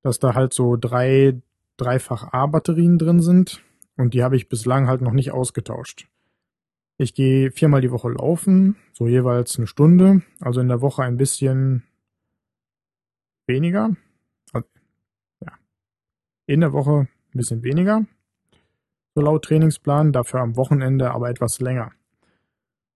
dass 0.02 0.18
da 0.18 0.35
halt 0.35 0.52
so 0.52 0.76
drei 0.76 1.40
dreifach 1.76 2.33
A-Batterien 2.33 2.98
drin 2.98 3.22
sind 3.22 3.62
und 3.96 4.14
die 4.14 4.24
habe 4.24 4.35
ich 4.35 4.48
bislang 4.48 4.88
halt 4.88 5.00
noch 5.00 5.12
nicht 5.12 5.31
ausgetauscht. 5.31 6.09
Ich 6.96 7.14
gehe 7.14 7.52
viermal 7.52 7.83
die 7.83 7.92
Woche 7.92 8.11
laufen, 8.11 8.74
so 8.92 9.07
jeweils 9.07 9.57
eine 9.57 9.68
Stunde, 9.68 10.22
also 10.40 10.61
in 10.61 10.66
der 10.66 10.81
Woche 10.81 11.04
ein 11.04 11.18
bisschen 11.18 11.85
weniger. 13.46 13.94
Also, 14.52 14.66
ja, 15.40 15.52
in 16.46 16.62
der 16.62 16.72
Woche 16.72 17.07
ein 17.33 17.37
bisschen 17.37 17.62
weniger, 17.62 18.04
so 19.14 19.20
laut 19.20 19.44
Trainingsplan, 19.44 20.12
dafür 20.12 20.40
am 20.40 20.57
Wochenende 20.57 21.12
aber 21.12 21.31
etwas 21.31 21.61
länger. 21.61 21.92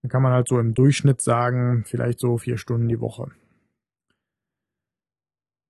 Dann 0.03 0.11
kann 0.11 0.23
man 0.23 0.33
halt 0.33 0.49
so 0.49 0.59
im 0.59 0.75
Durchschnitt 0.75 1.21
sagen, 1.21 1.85
vielleicht 1.87 2.19
so 2.19 2.37
vier 2.37 2.59
Stunden 2.59 2.89
die 2.89 3.01
Woche. 3.01 3.31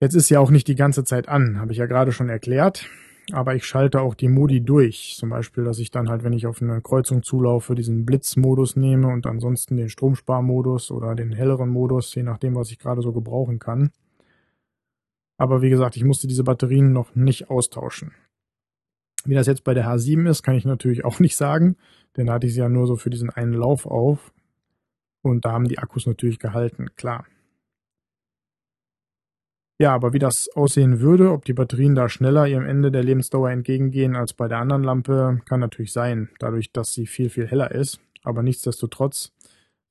Jetzt 0.00 0.14
ist 0.14 0.30
ja 0.30 0.40
auch 0.40 0.50
nicht 0.50 0.66
die 0.66 0.74
ganze 0.74 1.04
Zeit 1.04 1.28
an, 1.28 1.60
habe 1.60 1.72
ich 1.72 1.78
ja 1.78 1.86
gerade 1.86 2.12
schon 2.12 2.28
erklärt. 2.28 2.88
Aber 3.30 3.54
ich 3.54 3.64
schalte 3.64 4.00
auch 4.00 4.14
die 4.14 4.28
Modi 4.28 4.60
durch. 4.60 5.14
Zum 5.16 5.28
Beispiel, 5.28 5.62
dass 5.62 5.78
ich 5.78 5.92
dann 5.92 6.08
halt, 6.08 6.24
wenn 6.24 6.32
ich 6.32 6.46
auf 6.46 6.60
eine 6.60 6.80
Kreuzung 6.80 7.22
zulaufe, 7.22 7.76
diesen 7.76 8.04
Blitzmodus 8.04 8.74
nehme 8.74 9.06
und 9.08 9.26
ansonsten 9.26 9.76
den 9.76 9.88
Stromsparmodus 9.88 10.90
oder 10.90 11.14
den 11.14 11.32
helleren 11.32 11.68
Modus, 11.68 12.14
je 12.14 12.24
nachdem, 12.24 12.56
was 12.56 12.72
ich 12.72 12.80
gerade 12.80 13.00
so 13.00 13.12
gebrauchen 13.12 13.60
kann. 13.60 13.92
Aber 15.38 15.62
wie 15.62 15.70
gesagt, 15.70 15.96
ich 15.96 16.04
musste 16.04 16.26
diese 16.26 16.44
Batterien 16.44 16.92
noch 16.92 17.14
nicht 17.14 17.48
austauschen. 17.48 18.12
Wie 19.24 19.34
das 19.34 19.46
jetzt 19.46 19.64
bei 19.64 19.74
der 19.74 19.86
H7 19.86 20.28
ist, 20.28 20.42
kann 20.42 20.54
ich 20.54 20.64
natürlich 20.64 21.04
auch 21.04 21.20
nicht 21.20 21.36
sagen, 21.36 21.76
denn 22.16 22.26
da 22.26 22.34
hatte 22.34 22.46
ich 22.46 22.54
sie 22.54 22.60
ja 22.60 22.68
nur 22.68 22.86
so 22.86 22.96
für 22.96 23.10
diesen 23.10 23.30
einen 23.30 23.54
Lauf 23.54 23.86
auf. 23.86 24.32
Und 25.22 25.44
da 25.44 25.52
haben 25.52 25.68
die 25.68 25.78
Akkus 25.78 26.06
natürlich 26.06 26.38
gehalten, 26.38 26.88
klar. 26.96 27.26
Ja, 29.82 29.94
aber 29.94 30.12
wie 30.12 30.18
das 30.18 30.48
aussehen 30.54 31.00
würde, 31.00 31.32
ob 31.32 31.44
die 31.44 31.54
Batterien 31.54 31.94
da 31.94 32.08
schneller 32.08 32.46
ihrem 32.46 32.66
Ende 32.66 32.92
der 32.92 33.02
Lebensdauer 33.02 33.50
entgegengehen 33.50 34.14
als 34.14 34.32
bei 34.32 34.46
der 34.46 34.58
anderen 34.58 34.84
Lampe, 34.84 35.40
kann 35.44 35.60
natürlich 35.60 35.92
sein, 35.92 36.28
dadurch, 36.38 36.70
dass 36.72 36.92
sie 36.92 37.06
viel, 37.06 37.30
viel 37.30 37.48
heller 37.48 37.72
ist. 37.72 38.00
Aber 38.22 38.42
nichtsdestotrotz 38.42 39.32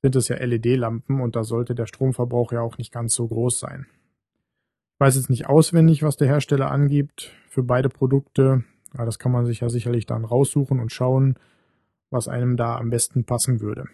sind 0.01 0.15
es 0.15 0.29
ja 0.29 0.37
LED-Lampen 0.37 1.19
und 1.19 1.35
da 1.35 1.43
sollte 1.43 1.75
der 1.75 1.87
Stromverbrauch 1.87 2.53
ja 2.53 2.61
auch 2.61 2.77
nicht 2.77 2.93
ganz 2.93 3.13
so 3.13 3.27
groß 3.27 3.59
sein. 3.59 3.85
Ich 4.93 4.99
weiß 4.99 5.15
jetzt 5.15 5.29
nicht 5.29 5.47
auswendig, 5.47 6.03
was 6.03 6.15
der 6.15 6.27
Hersteller 6.27 6.71
angibt 6.71 7.31
für 7.49 7.63
beide 7.63 7.89
Produkte. 7.89 8.63
Ja, 8.97 9.05
das 9.05 9.19
kann 9.19 9.31
man 9.31 9.45
sich 9.45 9.61
ja 9.61 9.69
sicherlich 9.69 10.05
dann 10.05 10.25
raussuchen 10.25 10.79
und 10.79 10.91
schauen, 10.91 11.35
was 12.09 12.27
einem 12.27 12.57
da 12.57 12.77
am 12.77 12.89
besten 12.89 13.23
passen 13.23 13.61
würde. 13.61 13.87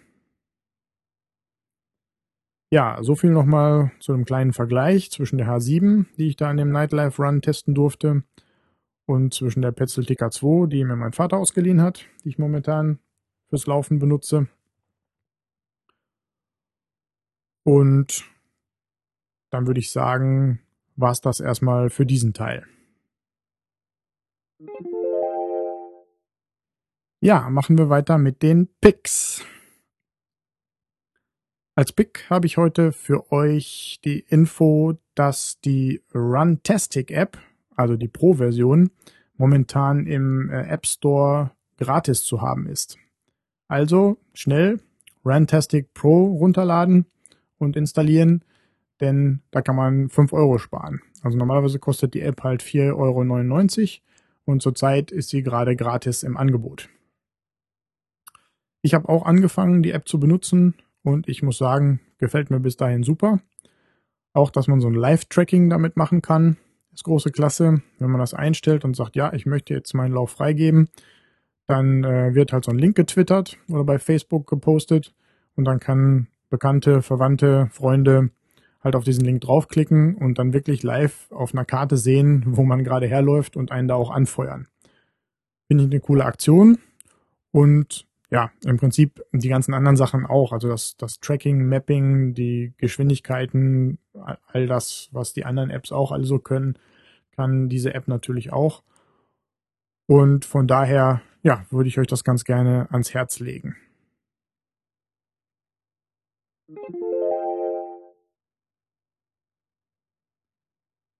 Ja, 2.71 2.97
so 3.01 3.15
viel 3.15 3.29
nochmal 3.29 3.91
zu 3.99 4.13
einem 4.13 4.25
kleinen 4.25 4.51
Vergleich 4.51 5.09
zwischen 5.09 5.37
der 5.37 5.47
H7, 5.47 6.05
die 6.17 6.27
ich 6.27 6.35
da 6.35 6.49
an 6.49 6.57
dem 6.57 6.71
Nightlife 6.71 7.21
Run 7.21 7.41
testen 7.41 7.73
durfte, 7.73 8.23
und 9.05 9.33
zwischen 9.33 9.61
der 9.61 9.71
Petzl 9.71 10.01
TK2, 10.01 10.67
die 10.67 10.83
mir 10.83 10.97
mein 10.97 11.13
Vater 11.13 11.37
ausgeliehen 11.37 11.81
hat, 11.81 12.05
die 12.23 12.29
ich 12.29 12.37
momentan 12.37 12.99
fürs 13.47 13.65
Laufen 13.65 13.99
benutze. 13.99 14.47
Und 17.63 18.25
dann 19.49 19.65
würde 19.65 19.79
ich 19.79 19.91
sagen, 19.91 20.59
war 20.97 21.11
es 21.11 21.21
das 21.21 21.39
erstmal 21.39 21.89
für 21.89 22.05
diesen 22.05 22.33
Teil. 22.33 22.65
Ja, 27.19 27.49
machen 27.49 27.79
wir 27.79 27.89
weiter 27.89 28.19
mit 28.19 28.43
den 28.43 28.69
Picks. 28.79 29.43
Als 31.73 31.91
Pick 31.91 32.29
habe 32.29 32.45
ich 32.45 32.57
heute 32.57 32.91
für 32.91 33.31
euch 33.31 33.99
die 34.05 34.19
Info, 34.19 34.93
dass 35.15 35.59
die 35.61 36.03
Runtastic 36.13 37.09
App, 37.09 37.39
also 37.75 37.95
die 37.95 38.07
Pro-Version, 38.07 38.91
momentan 39.35 40.05
im 40.05 40.51
äh, 40.51 40.67
App 40.67 40.85
Store 40.85 41.49
gratis 41.77 42.23
zu 42.23 42.43
haben 42.43 42.67
ist. 42.67 42.99
Also 43.67 44.17
schnell 44.35 44.79
Runtastic 45.25 45.95
Pro 45.95 46.35
runterladen 46.35 47.07
und 47.57 47.75
installieren, 47.75 48.43
denn 49.01 49.41
da 49.49 49.63
kann 49.63 49.75
man 49.75 50.09
5 50.09 50.33
Euro 50.33 50.59
sparen. 50.59 51.01
Also 51.23 51.35
normalerweise 51.35 51.79
kostet 51.79 52.13
die 52.13 52.21
App 52.21 52.43
halt 52.43 52.61
4,99 52.61 54.01
Euro 54.01 54.03
und 54.45 54.61
zurzeit 54.61 55.09
ist 55.09 55.29
sie 55.29 55.41
gerade 55.41 55.75
gratis 55.75 56.21
im 56.21 56.37
Angebot. 56.37 56.89
Ich 58.87 58.93
habe 58.93 59.09
auch 59.09 59.25
angefangen, 59.25 59.83
die 59.83 59.91
App 59.91 60.07
zu 60.07 60.17
benutzen 60.17 60.73
und 61.03 61.27
ich 61.27 61.43
muss 61.43 61.57
sagen, 61.57 61.99
gefällt 62.19 62.51
mir 62.51 62.61
bis 62.61 62.77
dahin 62.77 63.03
super. 63.03 63.41
Auch, 64.31 64.49
dass 64.49 64.69
man 64.69 64.79
so 64.79 64.87
ein 64.87 64.93
Live-Tracking 64.93 65.69
damit 65.69 65.97
machen 65.97 66.21
kann, 66.21 66.55
ist 66.93 67.03
große 67.03 67.31
Klasse. 67.31 67.81
Wenn 67.99 68.11
man 68.11 68.21
das 68.21 68.33
einstellt 68.33 68.85
und 68.85 68.95
sagt, 68.95 69.17
ja, 69.17 69.33
ich 69.33 69.45
möchte 69.45 69.73
jetzt 69.73 69.93
meinen 69.93 70.13
Lauf 70.13 70.31
freigeben, 70.31 70.87
dann 71.65 72.05
äh, 72.05 72.33
wird 72.33 72.53
halt 72.53 72.63
so 72.63 72.71
ein 72.71 72.77
Link 72.77 72.95
getwittert 72.95 73.57
oder 73.67 73.83
bei 73.83 73.99
Facebook 73.99 74.47
gepostet 74.47 75.13
und 75.57 75.65
dann 75.65 75.81
kann 75.81 76.27
Bekannte, 76.49 77.01
Verwandte, 77.01 77.67
Freunde 77.73 78.29
halt 78.81 78.95
auf 78.95 79.03
diesen 79.03 79.25
Link 79.25 79.41
draufklicken 79.41 80.15
und 80.15 80.39
dann 80.39 80.53
wirklich 80.53 80.81
live 80.81 81.29
auf 81.29 81.53
einer 81.53 81.65
Karte 81.65 81.97
sehen, 81.97 82.45
wo 82.47 82.63
man 82.63 82.85
gerade 82.85 83.07
herläuft 83.07 83.57
und 83.57 83.69
einen 83.73 83.89
da 83.89 83.95
auch 83.95 84.11
anfeuern. 84.11 84.69
Finde 85.67 85.83
ich 85.83 85.89
eine 85.89 85.99
coole 85.99 86.23
Aktion 86.23 86.77
und 87.51 88.06
ja, 88.29 88.51
im 88.65 88.77
Prinzip 88.77 89.23
die 89.31 89.47
ganzen 89.47 89.73
anderen 89.73 89.95
Sachen 89.95 90.25
auch. 90.25 90.51
Also 90.51 90.67
das, 90.67 90.97
das 90.97 91.19
Tracking, 91.19 91.67
Mapping, 91.67 92.33
die 92.33 92.73
Geschwindigkeiten, 92.77 93.99
all 94.47 94.67
das, 94.67 95.09
was 95.11 95.33
die 95.33 95.45
anderen 95.45 95.69
Apps 95.69 95.91
auch 95.91 96.11
alle 96.11 96.25
so 96.25 96.39
können, 96.39 96.77
kann 97.35 97.69
diese 97.69 97.93
App 97.93 98.07
natürlich 98.07 98.51
auch. 98.51 98.83
Und 100.07 100.45
von 100.45 100.67
daher, 100.67 101.21
ja, 101.43 101.65
würde 101.69 101.89
ich 101.89 101.99
euch 101.99 102.07
das 102.07 102.23
ganz 102.23 102.43
gerne 102.43 102.87
ans 102.91 103.13
Herz 103.13 103.39
legen. 103.39 103.75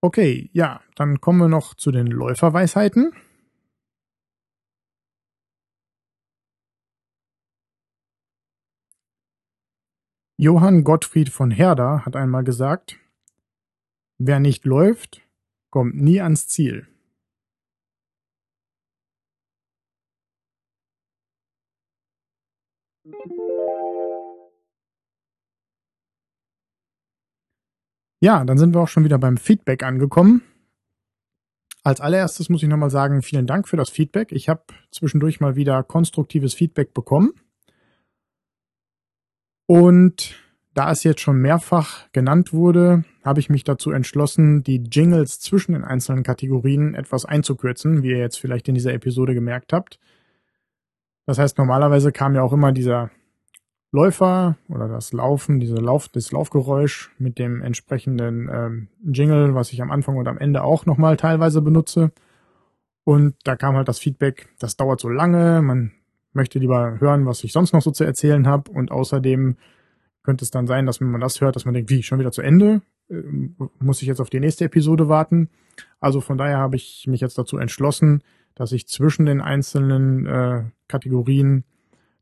Okay, 0.02 0.50
ja, 0.54 0.82
dann 0.96 1.22
kommen 1.22 1.39
wir 1.39 1.48
noch 1.48 1.74
zu 1.74 1.91
den 1.91 2.08
Läuferweisheiten. 2.08 3.13
Johann 10.39 10.84
Gottfried 10.84 11.30
von 11.30 11.50
Herder 11.50 12.06
hat 12.06 12.15
einmal 12.15 12.43
gesagt, 12.43 13.00
wer 14.19 14.39
nicht 14.39 14.65
läuft, 14.65 15.28
kommt 15.71 15.95
nie 15.95 16.21
ans 16.21 16.47
Ziel. 16.47 16.88
Ja, 28.21 28.45
dann 28.45 28.60
sind 28.60 28.76
wir 28.76 28.82
auch 28.82 28.88
schon 28.88 29.06
wieder 29.06 29.17
beim 29.17 29.38
Feedback 29.38 29.82
angekommen. 29.82 30.43
Als 31.84 32.00
allererstes 32.00 32.50
muss 32.50 32.62
ich 32.62 32.69
nochmal 32.69 32.91
sagen, 32.91 33.23
vielen 33.23 33.47
Dank 33.47 33.67
für 33.67 33.78
das 33.78 33.89
Feedback. 33.89 34.32
Ich 34.32 34.50
habe 34.50 34.65
zwischendurch 34.91 35.39
mal 35.39 35.56
wieder 35.56 35.82
konstruktives 35.84 36.54
Feedback 36.54 36.93
bekommen. 36.93 37.34
Und 39.67 40.36
da 40.73 40.91
es 40.91 41.03
jetzt 41.03 41.21
schon 41.21 41.39
mehrfach 41.41 42.12
genannt 42.13 42.53
wurde, 42.53 43.03
habe 43.23 43.39
ich 43.39 43.49
mich 43.49 43.63
dazu 43.63 43.91
entschlossen, 43.91 44.63
die 44.63 44.77
Jingles 44.77 45.39
zwischen 45.39 45.73
den 45.73 45.84
einzelnen 45.84 46.23
Kategorien 46.23 46.95
etwas 46.95 47.25
einzukürzen, 47.25 48.01
wie 48.01 48.12
ihr 48.12 48.17
jetzt 48.17 48.39
vielleicht 48.39 48.67
in 48.67 48.75
dieser 48.75 48.93
Episode 48.93 49.34
gemerkt 49.34 49.73
habt. 49.73 49.99
Das 51.25 51.38
heißt, 51.38 51.58
normalerweise 51.58 52.12
kam 52.12 52.36
ja 52.36 52.41
auch 52.41 52.53
immer 52.53 52.71
dieser 52.71 53.12
Läufer 53.91 54.58
oder 54.69 54.88
das 54.88 55.13
Laufen, 55.13 55.60
diese 55.60 55.75
Lauf, 55.75 56.10
das 56.10 56.32
Laufgeräusch 56.32 57.12
mit 57.17 57.39
dem 57.39 57.62
entsprechenden 57.62 58.49
ähm, 58.51 58.88
Jingle, 59.03 59.56
was 59.56 59.73
ich 59.73 59.82
am 59.82 59.91
Anfang 59.91 60.15
und 60.15 60.27
am 60.27 60.38
Ende 60.38 60.63
auch 60.63 60.86
nochmal 60.86 61.17
teilweise 61.17 61.62
benutze. 61.62 62.12
Und 63.03 63.36
da 63.43 63.56
kam 63.56 63.75
halt 63.75 63.88
das 63.88 63.99
Feedback, 63.99 64.49
das 64.60 64.77
dauert 64.77 64.99
so 64.99 65.10
lange, 65.10 65.62
man 65.62 65.91
möchte 66.33 66.59
lieber 66.59 66.99
hören, 66.99 67.25
was 67.25 67.43
ich 67.43 67.51
sonst 67.51 67.73
noch 67.73 67.81
so 67.81 67.91
zu 67.91 68.03
erzählen 68.03 68.47
habe. 68.47 68.71
Und 68.71 68.91
außerdem 68.91 69.57
könnte 70.23 70.43
es 70.43 70.51
dann 70.51 70.67
sein, 70.67 70.85
dass 70.85 70.99
wenn 71.01 71.11
man 71.11 71.21
das 71.21 71.41
hört, 71.41 71.55
dass 71.55 71.65
man 71.65 71.73
denkt, 71.73 71.89
wie, 71.89 72.03
schon 72.03 72.19
wieder 72.19 72.31
zu 72.31 72.41
Ende? 72.41 72.81
Ähm, 73.09 73.55
muss 73.79 74.01
ich 74.01 74.07
jetzt 74.07 74.19
auf 74.19 74.29
die 74.29 74.39
nächste 74.39 74.65
Episode 74.65 75.07
warten? 75.07 75.49
Also 75.99 76.21
von 76.21 76.37
daher 76.37 76.57
habe 76.57 76.75
ich 76.75 77.05
mich 77.07 77.21
jetzt 77.21 77.37
dazu 77.37 77.57
entschlossen, 77.57 78.23
dass 78.55 78.71
ich 78.71 78.87
zwischen 78.87 79.25
den 79.25 79.41
einzelnen 79.41 80.25
äh, 80.25 80.63
Kategorien 80.87 81.63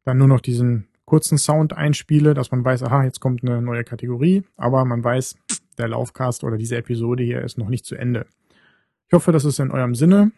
dann 0.04 0.18
nur 0.18 0.28
noch 0.28 0.42
diesen 0.42 0.88
kurzen 1.06 1.38
Sound 1.38 1.74
einspiele, 1.74 2.34
dass 2.34 2.52
man 2.52 2.66
weiß, 2.66 2.84
aha, 2.84 3.04
jetzt 3.04 3.20
kommt 3.20 3.44
eine 3.44 3.62
neue 3.62 3.84
Kategorie, 3.84 4.44
aber 4.58 4.86
man 4.86 5.04
weiß, 5.04 5.36
der 5.78 5.88
Laufcast 5.88 6.44
oder 6.44 6.58
diese 6.58 6.78
Episode 6.78 7.24
hier 7.24 7.42
ist 7.42 7.58
noch 7.58 7.70
nicht 7.70 7.86
zu 7.86 7.96
Ende. 7.96 8.26
Ich 9.08 9.14
hoffe, 9.14 9.32
das 9.32 9.46
ist 9.46 9.60
in 9.60 9.72
eurem 9.72 9.94
Sinne. 9.94 10.32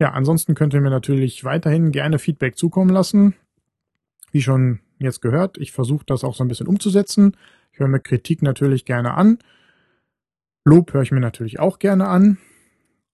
Ja, 0.00 0.10
ansonsten 0.10 0.54
könnt 0.54 0.74
ihr 0.74 0.80
mir 0.80 0.90
natürlich 0.90 1.44
weiterhin 1.44 1.92
gerne 1.92 2.18
Feedback 2.18 2.56
zukommen 2.56 2.90
lassen. 2.90 3.34
Wie 4.32 4.42
schon 4.42 4.80
jetzt 4.98 5.20
gehört, 5.20 5.58
ich 5.58 5.72
versuche 5.72 6.04
das 6.06 6.24
auch 6.24 6.34
so 6.34 6.42
ein 6.42 6.48
bisschen 6.48 6.66
umzusetzen. 6.66 7.36
Ich 7.72 7.78
höre 7.78 7.88
mir 7.88 8.00
Kritik 8.00 8.42
natürlich 8.42 8.84
gerne 8.84 9.14
an. 9.14 9.38
Lob 10.64 10.92
höre 10.92 11.02
ich 11.02 11.12
mir 11.12 11.20
natürlich 11.20 11.60
auch 11.60 11.78
gerne 11.78 12.08
an. 12.08 12.38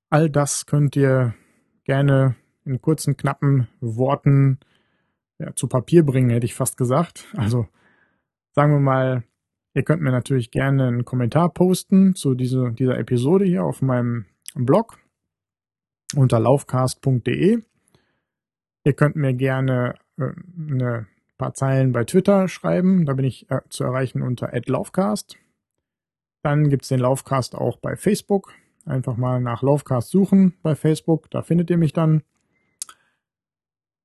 All 0.08 0.30
das 0.30 0.66
könnt 0.66 0.96
ihr 0.96 1.34
gerne 1.84 2.36
in 2.64 2.80
kurzen, 2.80 3.16
knappen 3.16 3.68
Worten 3.80 4.58
ja, 5.38 5.54
zu 5.54 5.66
Papier 5.66 6.04
bringen, 6.04 6.30
hätte 6.30 6.46
ich 6.46 6.54
fast 6.54 6.76
gesagt. 6.76 7.26
Also 7.36 7.66
sagen 8.52 8.72
wir 8.72 8.80
mal, 8.80 9.24
ihr 9.74 9.82
könnt 9.82 10.02
mir 10.02 10.12
natürlich 10.12 10.50
gerne 10.50 10.86
einen 10.86 11.04
Kommentar 11.04 11.52
posten 11.52 12.14
zu 12.14 12.34
diese, 12.34 12.72
dieser 12.72 12.98
Episode 12.98 13.44
hier 13.44 13.64
auf 13.64 13.82
meinem 13.82 14.26
Blog 14.54 14.98
unter 16.14 16.40
laufcast.de. 16.40 17.62
Ihr 18.84 18.92
könnt 18.94 19.16
mir 19.16 19.34
gerne 19.34 19.94
äh, 20.18 20.32
eine 20.58 21.06
paar 21.38 21.54
Zeilen 21.54 21.92
bei 21.92 22.04
Twitter 22.04 22.48
schreiben. 22.48 23.06
Da 23.06 23.14
bin 23.14 23.24
ich 23.24 23.50
äh, 23.50 23.60
zu 23.68 23.84
erreichen 23.84 24.22
unter 24.22 24.50
@laufcast. 24.66 25.36
Dann 26.42 26.68
gibt's 26.68 26.88
den 26.88 27.00
Laufcast 27.00 27.54
auch 27.54 27.78
bei 27.78 27.96
Facebook. 27.96 28.52
Einfach 28.86 29.16
mal 29.16 29.40
nach 29.40 29.62
Laufcast 29.62 30.10
suchen 30.10 30.54
bei 30.62 30.74
Facebook. 30.74 31.30
Da 31.30 31.42
findet 31.42 31.70
ihr 31.70 31.78
mich 31.78 31.92
dann. 31.92 32.22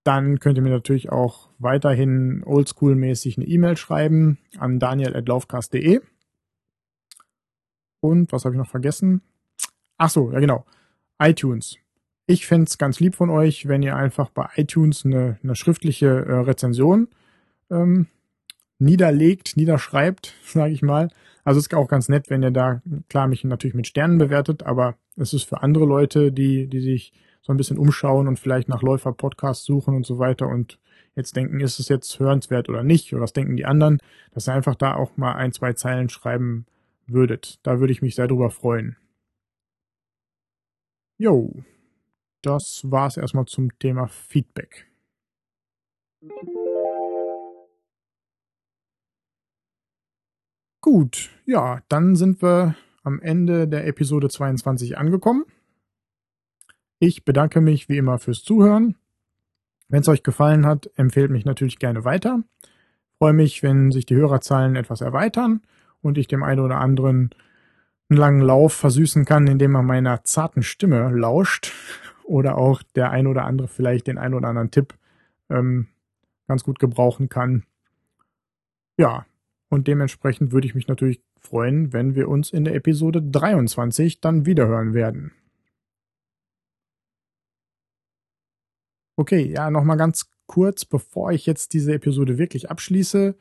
Dann 0.04 0.40
könnt 0.40 0.58
ihr 0.58 0.62
mir 0.62 0.70
natürlich 0.70 1.12
auch 1.12 1.50
weiterhin 1.58 2.44
oldschool-mäßig 2.46 3.38
eine 3.38 3.48
E-Mail 3.48 3.76
schreiben 3.76 4.38
an 4.58 4.80
daniel.laufcast.de. 4.80 6.02
Und 8.02 8.32
was 8.32 8.46
habe 8.46 8.54
ich 8.54 8.60
noch 8.60 8.70
vergessen? 8.70 9.22
Ach 9.98 10.10
so, 10.10 10.32
ja 10.32 10.40
genau. 10.40 10.66
iTunes. 11.20 11.78
Ich 12.28 12.48
fände 12.48 12.66
es 12.66 12.78
ganz 12.78 13.00
lieb 13.00 13.16
von 13.16 13.30
euch, 13.30 13.68
wenn 13.68 13.84
ihr 13.84 13.96
einfach 13.96 14.30
bei 14.30 14.48
iTunes 14.56 15.06
eine, 15.06 15.38
eine 15.44 15.56
schriftliche 15.56 16.08
äh, 16.08 16.34
Rezension 16.40 17.08
ähm, 17.70 18.08
niederlegt, 18.80 19.58
niederschreibt, 19.58 20.34
sage 20.44 20.74
ich 20.74 20.82
mal. 20.82 21.10
Also 21.44 21.60
ist 21.60 21.74
auch 21.76 21.88
ganz 21.88 22.10
nett, 22.10 22.32
wenn 22.32 22.42
ihr 22.42 22.52
da, 22.52 22.82
klar, 23.10 23.28
mich 23.28 23.44
natürlich 23.44 23.76
mit 23.76 23.86
Sternen 23.86 24.18
bewertet, 24.18 24.64
aber 24.64 24.96
es 25.16 25.34
ist 25.34 25.44
für 25.44 25.62
andere 25.62 25.86
Leute, 25.86 26.32
die, 26.32 26.68
die 26.68 26.82
sich 26.82 27.14
so 27.44 27.54
ein 27.54 27.58
bisschen 27.58 27.78
umschauen 27.78 28.28
und 28.28 28.40
vielleicht 28.40 28.68
nach 28.70 28.82
Läufer-Podcasts 28.82 29.64
suchen 29.64 29.96
und 29.96 30.08
so 30.08 30.18
weiter 30.18 30.48
und 30.48 30.80
jetzt 31.16 31.36
denken, 31.36 31.60
ist 31.60 31.80
es 31.80 31.90
jetzt 31.90 32.20
hörenswert 32.20 32.68
oder 32.70 32.82
nicht, 32.84 33.14
oder 33.14 33.22
was 33.22 33.34
denken 33.34 33.56
die 33.56 33.66
anderen, 33.66 34.00
dass 34.34 34.50
ihr 34.50 34.54
einfach 34.54 34.74
da 34.74 34.96
auch 34.96 35.16
mal 35.18 35.34
ein, 35.34 35.52
zwei 35.52 35.74
Zeilen 35.74 36.10
schreiben 36.10 36.66
würdet. 37.06 37.60
Da 37.62 37.80
würde 37.80 37.94
ich 37.94 38.02
mich 38.02 38.16
sehr 38.16 38.28
drüber 38.28 38.50
freuen. 38.50 38.98
Jo, 41.18 41.54
das 42.46 42.82
war's 42.90 43.18
erstmal 43.18 43.46
zum 43.46 43.78
Thema 43.80 44.08
Feedback. 44.08 44.88
Gut, 50.82 51.32
ja, 51.46 51.82
dann 51.90 52.16
sind 52.16 52.44
wir 52.44 52.76
am 53.04 53.20
Ende 53.20 53.68
der 53.68 53.88
Episode 53.88 54.30
22 54.30 54.98
angekommen. 54.98 55.46
Ich 57.00 57.26
bedanke 57.26 57.60
mich 57.60 57.90
wie 57.90 57.98
immer 57.98 58.20
fürs 58.20 58.44
Zuhören. 58.44 58.96
Wenn 59.88 60.02
es 60.02 60.08
euch 60.08 60.24
gefallen 60.24 60.66
hat, 60.66 60.90
empfehlt 60.96 61.32
mich 61.32 61.46
natürlich 61.46 61.80
gerne 61.80 62.06
weiter. 62.06 62.44
Freue 63.18 63.34
mich, 63.34 63.64
wenn 63.64 63.92
sich 63.92 64.06
die 64.06 64.16
Hörerzahlen 64.16 64.76
etwas 64.76 65.02
erweitern 65.02 65.62
und 66.02 66.18
ich 66.18 66.28
dem 66.28 66.44
einen 66.44 66.62
oder 66.62 66.78
anderen 66.78 67.32
einen 68.10 68.20
langen 68.20 68.42
Lauf 68.42 68.74
versüßen 68.74 69.26
kann, 69.26 69.48
indem 69.48 69.76
er 69.76 69.82
meiner 69.82 70.24
zarten 70.24 70.62
Stimme 70.62 71.10
lauscht 71.10 71.72
oder 72.26 72.58
auch 72.58 72.84
der 72.96 73.12
ein 73.12 73.28
oder 73.28 73.46
andere 73.46 73.68
vielleicht 73.68 74.08
den 74.08 74.18
ein 74.18 74.34
oder 74.34 74.48
anderen 74.48 74.72
Tipp 74.72 74.96
ähm, 75.50 75.88
ganz 76.48 76.64
gut 76.64 76.80
gebrauchen 76.80 77.30
kann. 77.30 77.64
Ja, 78.98 79.26
und 79.70 79.88
dementsprechend 79.88 80.52
würde 80.52 80.68
ich 80.68 80.76
mich 80.76 80.88
natürlich 80.88 81.22
freuen, 81.40 81.94
wenn 81.94 82.16
wir 82.16 82.30
uns 82.30 82.52
in 82.52 82.64
der 82.64 82.76
Episode 82.76 83.22
23 83.22 84.22
dann 84.22 84.46
wiederhören 84.46 84.94
werden. 84.94 85.32
Okay, 89.18 89.44
ja, 89.52 89.72
nochmal 89.72 89.98
ganz 89.98 90.30
kurz, 90.46 90.86
bevor 90.86 91.32
ich 91.32 91.46
jetzt 91.46 91.74
diese 91.74 91.94
Episode 91.94 92.38
wirklich 92.38 92.70
abschließe. 92.70 93.36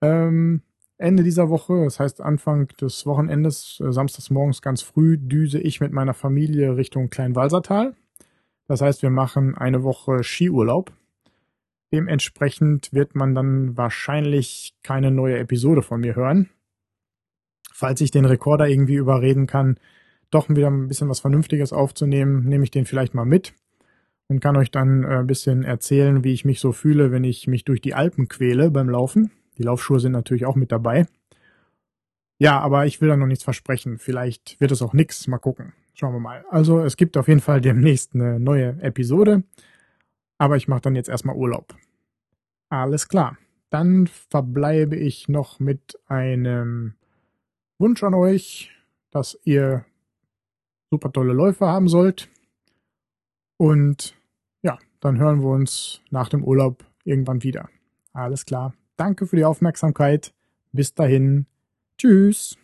Ähm, 0.00 0.62
Ende 0.98 1.22
dieser 1.22 1.50
Woche, 1.50 1.84
das 1.84 2.00
heißt 2.00 2.20
Anfang 2.20 2.68
des 2.80 3.06
Wochenendes, 3.06 3.82
äh, 3.84 3.92
samstags 3.92 4.30
morgens 4.30 4.62
ganz 4.62 4.82
früh, 4.82 5.18
düse 5.18 5.58
ich 5.58 5.80
mit 5.80 5.92
meiner 5.92 6.14
Familie 6.14 6.76
Richtung 6.76 7.10
Kleinwalsertal. 7.10 7.94
Das 8.68 8.80
heißt, 8.80 9.02
wir 9.02 9.10
machen 9.10 9.56
eine 9.56 9.82
Woche 9.82 10.22
Skiurlaub. 10.22 10.92
Dementsprechend 11.92 12.92
wird 12.92 13.14
man 13.14 13.34
dann 13.34 13.76
wahrscheinlich 13.76 14.74
keine 14.82 15.10
neue 15.10 15.38
Episode 15.38 15.82
von 15.82 16.00
mir 16.00 16.16
hören. 16.16 16.48
Falls 17.72 18.00
ich 18.00 18.10
den 18.10 18.24
Rekorder 18.24 18.68
irgendwie 18.68 18.94
überreden 18.94 19.46
kann, 19.46 19.78
doch 20.30 20.48
wieder 20.48 20.68
ein 20.68 20.88
bisschen 20.88 21.08
was 21.08 21.20
Vernünftiges 21.20 21.72
aufzunehmen, 21.72 22.44
nehme 22.44 22.64
ich 22.64 22.70
den 22.70 22.86
vielleicht 22.86 23.14
mal 23.14 23.26
mit 23.26 23.54
und 24.28 24.40
kann 24.40 24.56
euch 24.56 24.70
dann 24.70 25.04
äh, 25.04 25.18
ein 25.18 25.26
bisschen 25.26 25.62
erzählen, 25.62 26.24
wie 26.24 26.32
ich 26.32 26.44
mich 26.44 26.60
so 26.60 26.72
fühle, 26.72 27.12
wenn 27.12 27.24
ich 27.24 27.46
mich 27.46 27.64
durch 27.64 27.80
die 27.80 27.94
Alpen 27.94 28.28
quäle 28.28 28.70
beim 28.70 28.88
Laufen. 28.88 29.30
Die 29.58 29.62
Laufschuhe 29.62 30.00
sind 30.00 30.12
natürlich 30.12 30.46
auch 30.46 30.56
mit 30.56 30.72
dabei. 30.72 31.06
Ja, 32.38 32.58
aber 32.58 32.86
ich 32.86 33.00
will 33.00 33.08
da 33.08 33.16
noch 33.16 33.26
nichts 33.26 33.44
versprechen. 33.44 33.98
Vielleicht 33.98 34.58
wird 34.60 34.72
es 34.72 34.82
auch 34.82 34.94
nix. 34.94 35.28
Mal 35.28 35.38
gucken. 35.38 35.74
Schauen 35.94 36.14
wir 36.14 36.20
mal. 36.20 36.44
Also 36.50 36.80
es 36.80 36.96
gibt 36.96 37.16
auf 37.16 37.28
jeden 37.28 37.40
Fall 37.40 37.60
demnächst 37.60 38.14
eine 38.14 38.40
neue 38.40 38.80
Episode. 38.80 39.42
Aber 40.38 40.56
ich 40.56 40.68
mache 40.68 40.80
dann 40.80 40.96
jetzt 40.96 41.08
erstmal 41.08 41.36
Urlaub. 41.36 41.74
Alles 42.68 43.08
klar. 43.08 43.36
Dann 43.70 44.06
verbleibe 44.06 44.96
ich 44.96 45.28
noch 45.28 45.60
mit 45.60 45.98
einem 46.06 46.94
Wunsch 47.78 48.02
an 48.02 48.14
euch, 48.14 48.70
dass 49.10 49.38
ihr 49.44 49.84
super 50.90 51.12
tolle 51.12 51.32
Läufe 51.32 51.66
haben 51.66 51.88
sollt. 51.88 52.28
Und 53.56 54.14
ja, 54.62 54.78
dann 55.00 55.18
hören 55.18 55.42
wir 55.42 55.50
uns 55.50 56.00
nach 56.10 56.28
dem 56.28 56.44
Urlaub 56.44 56.84
irgendwann 57.04 57.42
wieder. 57.42 57.68
Alles 58.12 58.44
klar. 58.44 58.74
Danke 58.96 59.26
für 59.26 59.36
die 59.36 59.44
Aufmerksamkeit. 59.44 60.34
Bis 60.72 60.94
dahin. 60.94 61.46
Tschüss. 61.98 62.58